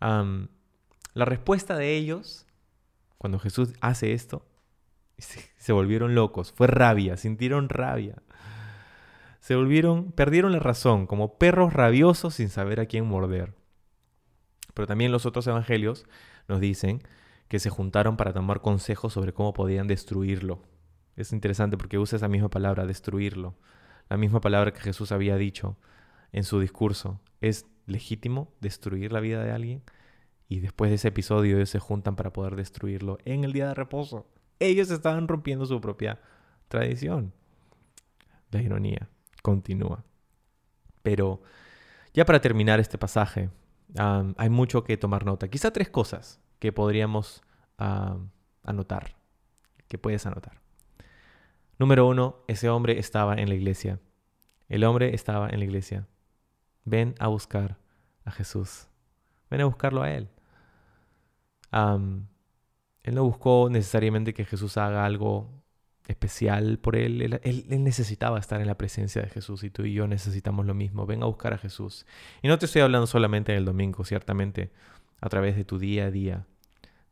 la 0.00 1.24
respuesta 1.24 1.76
de 1.76 1.96
ellos, 1.96 2.46
cuando 3.16 3.40
Jesús 3.40 3.72
hace 3.80 4.12
esto, 4.12 4.46
se 5.18 5.72
volvieron 5.72 6.14
locos, 6.14 6.52
fue 6.52 6.68
rabia, 6.68 7.16
sintieron 7.16 7.68
rabia 7.68 8.22
se 9.48 9.56
volvieron, 9.56 10.12
perdieron 10.12 10.52
la 10.52 10.58
razón, 10.58 11.06
como 11.06 11.38
perros 11.38 11.72
rabiosos 11.72 12.34
sin 12.34 12.50
saber 12.50 12.80
a 12.80 12.84
quién 12.84 13.06
morder. 13.06 13.54
Pero 14.78 14.86
también 14.86 15.10
los 15.10 15.26
otros 15.26 15.44
evangelios 15.48 16.06
nos 16.46 16.60
dicen 16.60 17.02
que 17.48 17.58
se 17.58 17.68
juntaron 17.68 18.16
para 18.16 18.32
tomar 18.32 18.60
consejos 18.60 19.12
sobre 19.12 19.32
cómo 19.32 19.52
podían 19.52 19.88
destruirlo. 19.88 20.62
Es 21.16 21.32
interesante 21.32 21.76
porque 21.76 21.98
usa 21.98 22.14
esa 22.14 22.28
misma 22.28 22.48
palabra, 22.48 22.86
destruirlo, 22.86 23.56
la 24.08 24.16
misma 24.16 24.40
palabra 24.40 24.72
que 24.72 24.78
Jesús 24.78 25.10
había 25.10 25.34
dicho 25.34 25.76
en 26.30 26.44
su 26.44 26.60
discurso. 26.60 27.20
¿Es 27.40 27.66
legítimo 27.86 28.54
destruir 28.60 29.10
la 29.10 29.18
vida 29.18 29.42
de 29.42 29.50
alguien? 29.50 29.82
Y 30.48 30.60
después 30.60 30.92
de 30.92 30.94
ese 30.94 31.08
episodio 31.08 31.56
ellos 31.56 31.70
se 31.70 31.80
juntan 31.80 32.14
para 32.14 32.32
poder 32.32 32.54
destruirlo 32.54 33.18
en 33.24 33.42
el 33.42 33.52
día 33.52 33.66
de 33.66 33.74
reposo. 33.74 34.28
Ellos 34.60 34.92
estaban 34.92 35.26
rompiendo 35.26 35.66
su 35.66 35.80
propia 35.80 36.20
tradición. 36.68 37.32
La 38.52 38.62
ironía 38.62 39.08
continúa. 39.42 40.04
Pero 41.02 41.42
ya 42.14 42.24
para 42.24 42.40
terminar 42.40 42.78
este 42.78 42.96
pasaje, 42.96 43.50
hay 43.96 44.50
mucho 44.50 44.84
que 44.84 44.96
tomar 44.96 45.24
nota. 45.24 45.48
Quizá 45.48 45.70
tres 45.70 45.88
cosas 45.88 46.40
que 46.58 46.72
podríamos 46.72 47.42
anotar, 48.62 49.16
que 49.88 49.98
puedes 49.98 50.26
anotar. 50.26 50.60
Número 51.78 52.06
uno, 52.06 52.36
ese 52.48 52.68
hombre 52.68 52.98
estaba 52.98 53.34
en 53.34 53.48
la 53.48 53.54
iglesia. 53.54 54.00
El 54.68 54.84
hombre 54.84 55.14
estaba 55.14 55.48
en 55.48 55.60
la 55.60 55.64
iglesia. 55.64 56.06
Ven 56.84 57.14
a 57.18 57.28
buscar 57.28 57.78
a 58.24 58.30
Jesús. 58.30 58.88
Ven 59.50 59.60
a 59.60 59.64
buscarlo 59.64 60.02
a 60.02 60.10
Él. 60.10 60.28
Él 61.70 63.14
no 63.14 63.24
buscó 63.24 63.68
necesariamente 63.70 64.34
que 64.34 64.44
Jesús 64.44 64.76
haga 64.76 65.04
algo 65.04 65.57
especial 66.08 66.78
por 66.78 66.96
él. 66.96 67.38
él. 67.42 67.64
necesitaba 67.68 68.38
estar 68.40 68.60
en 68.60 68.66
la 68.66 68.76
presencia 68.76 69.22
de 69.22 69.28
Jesús 69.28 69.62
y 69.62 69.70
tú 69.70 69.84
y 69.84 69.92
yo 69.92 70.08
necesitamos 70.08 70.66
lo 70.66 70.74
mismo. 70.74 71.06
Ven 71.06 71.22
a 71.22 71.26
buscar 71.26 71.52
a 71.52 71.58
Jesús. 71.58 72.06
Y 72.42 72.48
no 72.48 72.58
te 72.58 72.66
estoy 72.66 72.82
hablando 72.82 73.06
solamente 73.06 73.52
en 73.52 73.58
el 73.58 73.64
domingo, 73.64 74.04
ciertamente 74.04 74.72
a 75.20 75.28
través 75.28 75.54
de 75.56 75.64
tu 75.64 75.78
día 75.78 76.06
a 76.06 76.10
día 76.10 76.46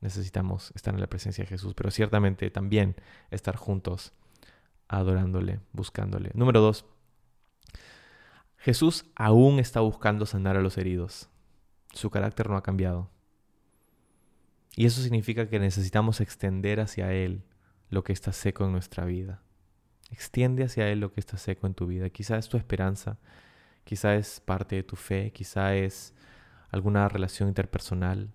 necesitamos 0.00 0.72
estar 0.74 0.94
en 0.94 1.00
la 1.00 1.08
presencia 1.08 1.44
de 1.44 1.48
Jesús, 1.48 1.74
pero 1.74 1.90
ciertamente 1.90 2.50
también 2.50 2.96
estar 3.30 3.56
juntos 3.56 4.12
adorándole, 4.88 5.60
buscándole. 5.72 6.30
Número 6.34 6.60
dos, 6.60 6.84
Jesús 8.58 9.06
aún 9.14 9.58
está 9.58 9.80
buscando 9.80 10.26
sanar 10.26 10.56
a 10.56 10.60
los 10.60 10.78
heridos. 10.78 11.28
Su 11.92 12.10
carácter 12.10 12.48
no 12.48 12.56
ha 12.56 12.62
cambiado. 12.62 13.10
Y 14.76 14.86
eso 14.86 15.00
significa 15.00 15.48
que 15.48 15.58
necesitamos 15.58 16.20
extender 16.20 16.80
hacia 16.80 17.12
Él 17.12 17.42
lo 17.90 18.04
que 18.04 18.12
está 18.12 18.32
seco 18.32 18.64
en 18.64 18.72
nuestra 18.72 19.04
vida. 19.04 19.42
Extiende 20.10 20.64
hacia 20.64 20.88
Él 20.88 21.00
lo 21.00 21.12
que 21.12 21.20
está 21.20 21.36
seco 21.36 21.66
en 21.66 21.74
tu 21.74 21.86
vida. 21.86 22.10
Quizá 22.10 22.38
es 22.38 22.48
tu 22.48 22.56
esperanza, 22.56 23.18
quizá 23.84 24.14
es 24.14 24.40
parte 24.40 24.76
de 24.76 24.82
tu 24.82 24.96
fe, 24.96 25.32
quizá 25.32 25.74
es 25.74 26.14
alguna 26.70 27.08
relación 27.08 27.48
interpersonal, 27.48 28.32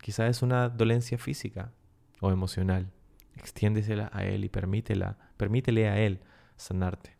quizá 0.00 0.26
es 0.26 0.42
una 0.42 0.68
dolencia 0.68 1.18
física 1.18 1.72
o 2.20 2.30
emocional. 2.30 2.90
Extiéndesela 3.36 4.10
a 4.12 4.24
Él 4.24 4.44
y 4.44 4.48
permítela, 4.48 5.16
permítele 5.36 5.88
a 5.88 5.98
Él 5.98 6.20
sanarte. 6.56 7.16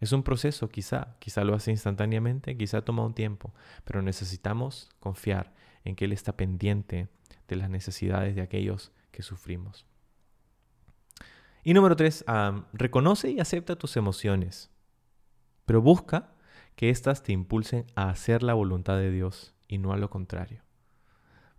Es 0.00 0.12
un 0.12 0.22
proceso, 0.22 0.68
quizá, 0.68 1.16
quizá 1.18 1.44
lo 1.44 1.54
hace 1.54 1.70
instantáneamente, 1.70 2.56
quizá 2.56 2.82
toma 2.82 3.04
un 3.04 3.14
tiempo, 3.14 3.54
pero 3.84 4.00
necesitamos 4.00 4.88
confiar 4.98 5.52
en 5.84 5.94
que 5.94 6.06
Él 6.06 6.12
está 6.12 6.36
pendiente 6.36 7.08
de 7.48 7.56
las 7.56 7.68
necesidades 7.68 8.34
de 8.34 8.40
aquellos 8.40 8.92
que 9.10 9.22
sufrimos. 9.22 9.89
Y 11.62 11.74
número 11.74 11.96
tres, 11.96 12.24
reconoce 12.72 13.30
y 13.30 13.40
acepta 13.40 13.76
tus 13.76 13.96
emociones, 13.96 14.70
pero 15.66 15.82
busca 15.82 16.32
que 16.74 16.90
éstas 16.90 17.22
te 17.22 17.32
impulsen 17.32 17.86
a 17.94 18.08
hacer 18.08 18.42
la 18.42 18.54
voluntad 18.54 18.96
de 18.96 19.10
Dios 19.10 19.54
y 19.68 19.78
no 19.78 19.92
a 19.92 19.98
lo 19.98 20.08
contrario. 20.08 20.62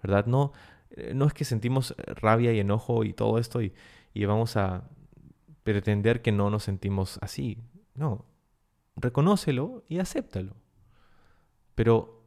¿Verdad? 0.02 0.26
No, 0.26 0.52
eh, 0.90 1.14
no 1.14 1.26
es 1.26 1.34
que 1.34 1.46
sentimos 1.46 1.96
rabia 1.98 2.52
y 2.54 2.60
enojo 2.60 3.04
y 3.04 3.14
todo 3.14 3.38
esto 3.38 3.62
y, 3.62 3.74
y 4.14 4.26
vamos 4.26 4.58
a 4.58 4.90
pretender 5.64 6.22
que 6.22 6.32
no 6.32 6.50
nos 6.50 6.64
sentimos 6.64 7.20
así. 7.22 7.60
No, 7.94 8.26
reconócelo 8.96 9.84
y 9.88 10.00
acéptalo. 10.00 10.56
Pero 11.76 12.24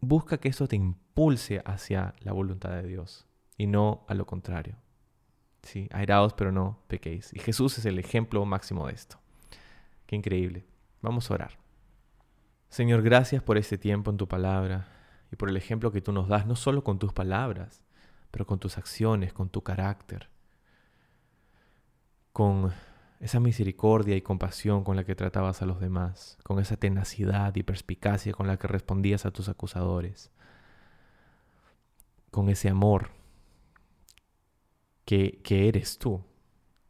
busca 0.00 0.38
que 0.38 0.48
eso 0.48 0.66
te 0.66 0.76
impulse 0.76 1.62
hacia 1.64 2.14
la 2.20 2.32
voluntad 2.32 2.70
de 2.70 2.86
Dios 2.86 3.26
y 3.56 3.66
no 3.66 4.04
a 4.08 4.14
lo 4.14 4.26
contrario. 4.26 4.76
Sí, 5.64 5.88
airados 5.92 6.34
pero 6.34 6.52
no 6.52 6.78
pequéis. 6.88 7.32
Y 7.32 7.38
Jesús 7.38 7.78
es 7.78 7.86
el 7.86 7.98
ejemplo 7.98 8.44
máximo 8.44 8.86
de 8.86 8.92
esto. 8.92 9.18
Qué 10.06 10.14
increíble. 10.14 10.64
Vamos 11.00 11.30
a 11.30 11.34
orar. 11.34 11.58
Señor, 12.68 13.02
gracias 13.02 13.42
por 13.42 13.56
este 13.56 13.78
tiempo 13.78 14.10
en 14.10 14.16
tu 14.16 14.28
palabra 14.28 14.88
y 15.32 15.36
por 15.36 15.48
el 15.48 15.56
ejemplo 15.56 15.90
que 15.90 16.00
tú 16.00 16.12
nos 16.12 16.28
das, 16.28 16.46
no 16.46 16.54
solo 16.54 16.84
con 16.84 16.98
tus 16.98 17.12
palabras, 17.12 17.82
pero 18.30 18.46
con 18.46 18.58
tus 18.58 18.78
acciones, 18.78 19.32
con 19.32 19.48
tu 19.48 19.62
carácter, 19.62 20.28
con 22.32 22.72
esa 23.20 23.40
misericordia 23.40 24.16
y 24.16 24.22
compasión 24.22 24.84
con 24.84 24.96
la 24.96 25.04
que 25.04 25.14
tratabas 25.14 25.62
a 25.62 25.66
los 25.66 25.80
demás, 25.80 26.36
con 26.42 26.58
esa 26.58 26.76
tenacidad 26.76 27.54
y 27.54 27.62
perspicacia 27.62 28.32
con 28.32 28.46
la 28.46 28.58
que 28.58 28.66
respondías 28.66 29.24
a 29.24 29.30
tus 29.30 29.48
acusadores, 29.48 30.30
con 32.30 32.48
ese 32.48 32.68
amor 32.68 33.10
que, 35.04 35.40
eres 35.48 35.98
tú 35.98 36.22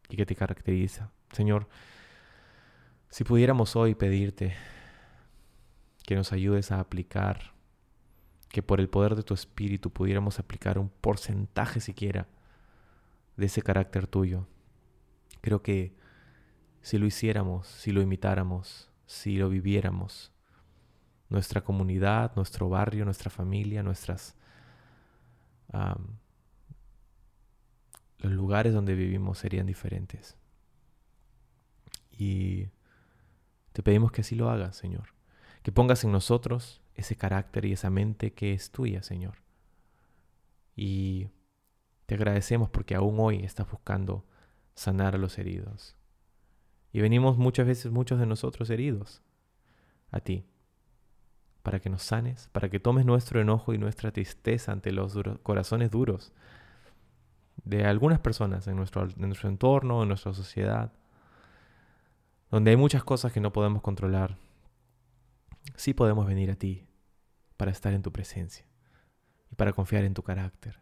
y 0.08 0.16
que 0.16 0.26
te 0.26 0.34
caracteriza. 0.34 1.10
Señor, 1.32 1.68
si 3.08 3.24
pudiéramos 3.24 3.76
hoy 3.76 3.94
pedirte 3.94 4.54
que 6.04 6.14
nos 6.14 6.32
ayudes 6.32 6.70
a 6.70 6.80
aplicar, 6.80 7.54
que 8.48 8.62
por 8.62 8.80
el 8.80 8.88
poder 8.88 9.16
de 9.16 9.22
tu 9.22 9.34
espíritu 9.34 9.90
pudiéramos 9.90 10.38
aplicar 10.38 10.78
un 10.78 10.88
porcentaje 10.88 11.80
siquiera 11.80 12.28
de 13.36 13.46
ese 13.46 13.62
carácter 13.62 14.06
tuyo. 14.06 14.46
Creo 15.40 15.62
que 15.62 15.96
si 16.82 16.98
lo 16.98 17.06
hiciéramos, 17.06 17.66
si 17.66 17.90
lo 17.90 18.00
imitáramos, 18.00 18.90
si 19.06 19.36
lo 19.36 19.48
viviéramos, 19.48 20.30
nuestra 21.28 21.62
comunidad, 21.62 22.32
nuestro 22.36 22.68
barrio, 22.68 23.04
nuestra 23.04 23.30
familia, 23.30 23.82
nuestras 23.82 24.36
los 28.18 28.32
lugares 28.32 28.72
donde 28.72 28.94
vivimos 28.94 29.38
serían 29.38 29.66
diferentes. 29.66 30.36
Y 32.10 32.68
te 33.72 33.82
pedimos 33.82 34.12
que 34.12 34.20
así 34.20 34.34
lo 34.34 34.50
hagas, 34.50 34.76
Señor. 34.76 35.14
Que 35.62 35.72
pongas 35.72 36.04
en 36.04 36.12
nosotros 36.12 36.82
ese 36.94 37.16
carácter 37.16 37.64
y 37.64 37.72
esa 37.72 37.90
mente 37.90 38.32
que 38.32 38.52
es 38.52 38.70
tuya, 38.70 39.02
Señor. 39.02 39.42
Y 40.76 41.28
te 42.06 42.14
agradecemos 42.14 42.70
porque 42.70 42.94
aún 42.94 43.16
hoy 43.18 43.44
estás 43.44 43.70
buscando 43.70 44.24
sanar 44.74 45.14
a 45.14 45.18
los 45.18 45.38
heridos. 45.38 45.96
Y 46.92 47.00
venimos 47.00 47.38
muchas 47.38 47.66
veces, 47.66 47.90
muchos 47.90 48.20
de 48.20 48.26
nosotros 48.26 48.70
heridos, 48.70 49.22
a 50.10 50.20
ti, 50.20 50.46
para 51.62 51.80
que 51.80 51.90
nos 51.90 52.02
sanes, 52.02 52.48
para 52.52 52.68
que 52.68 52.78
tomes 52.78 53.04
nuestro 53.04 53.40
enojo 53.40 53.72
y 53.74 53.78
nuestra 53.78 54.12
tristeza 54.12 54.70
ante 54.70 54.92
los 54.92 55.18
corazones 55.42 55.90
duros 55.90 56.32
de 57.62 57.84
algunas 57.84 58.20
personas 58.20 58.66
en 58.66 58.76
nuestro, 58.76 59.04
en 59.04 59.28
nuestro 59.28 59.48
entorno, 59.48 60.02
en 60.02 60.08
nuestra 60.08 60.34
sociedad, 60.34 60.92
donde 62.50 62.72
hay 62.72 62.76
muchas 62.76 63.04
cosas 63.04 63.32
que 63.32 63.40
no 63.40 63.52
podemos 63.52 63.82
controlar, 63.82 64.36
sí 65.76 65.94
podemos 65.94 66.26
venir 66.26 66.50
a 66.50 66.56
ti 66.56 66.86
para 67.56 67.70
estar 67.70 67.92
en 67.92 68.02
tu 68.02 68.12
presencia 68.12 68.66
y 69.50 69.54
para 69.54 69.72
confiar 69.72 70.04
en 70.04 70.14
tu 70.14 70.22
carácter, 70.22 70.80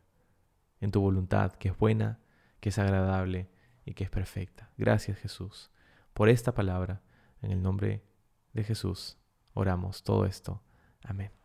en 0.80 0.90
tu 0.90 1.00
voluntad, 1.00 1.52
que 1.52 1.68
es 1.68 1.76
buena, 1.76 2.18
que 2.60 2.70
es 2.70 2.78
agradable 2.78 3.50
y 3.84 3.94
que 3.94 4.04
es 4.04 4.10
perfecta. 4.10 4.70
Gracias 4.76 5.18
Jesús 5.18 5.70
por 6.12 6.28
esta 6.28 6.54
palabra. 6.54 7.02
En 7.40 7.50
el 7.50 7.62
nombre 7.62 8.04
de 8.52 8.64
Jesús 8.64 9.18
oramos 9.54 10.02
todo 10.04 10.26
esto. 10.26 10.62
Amén. 11.02 11.41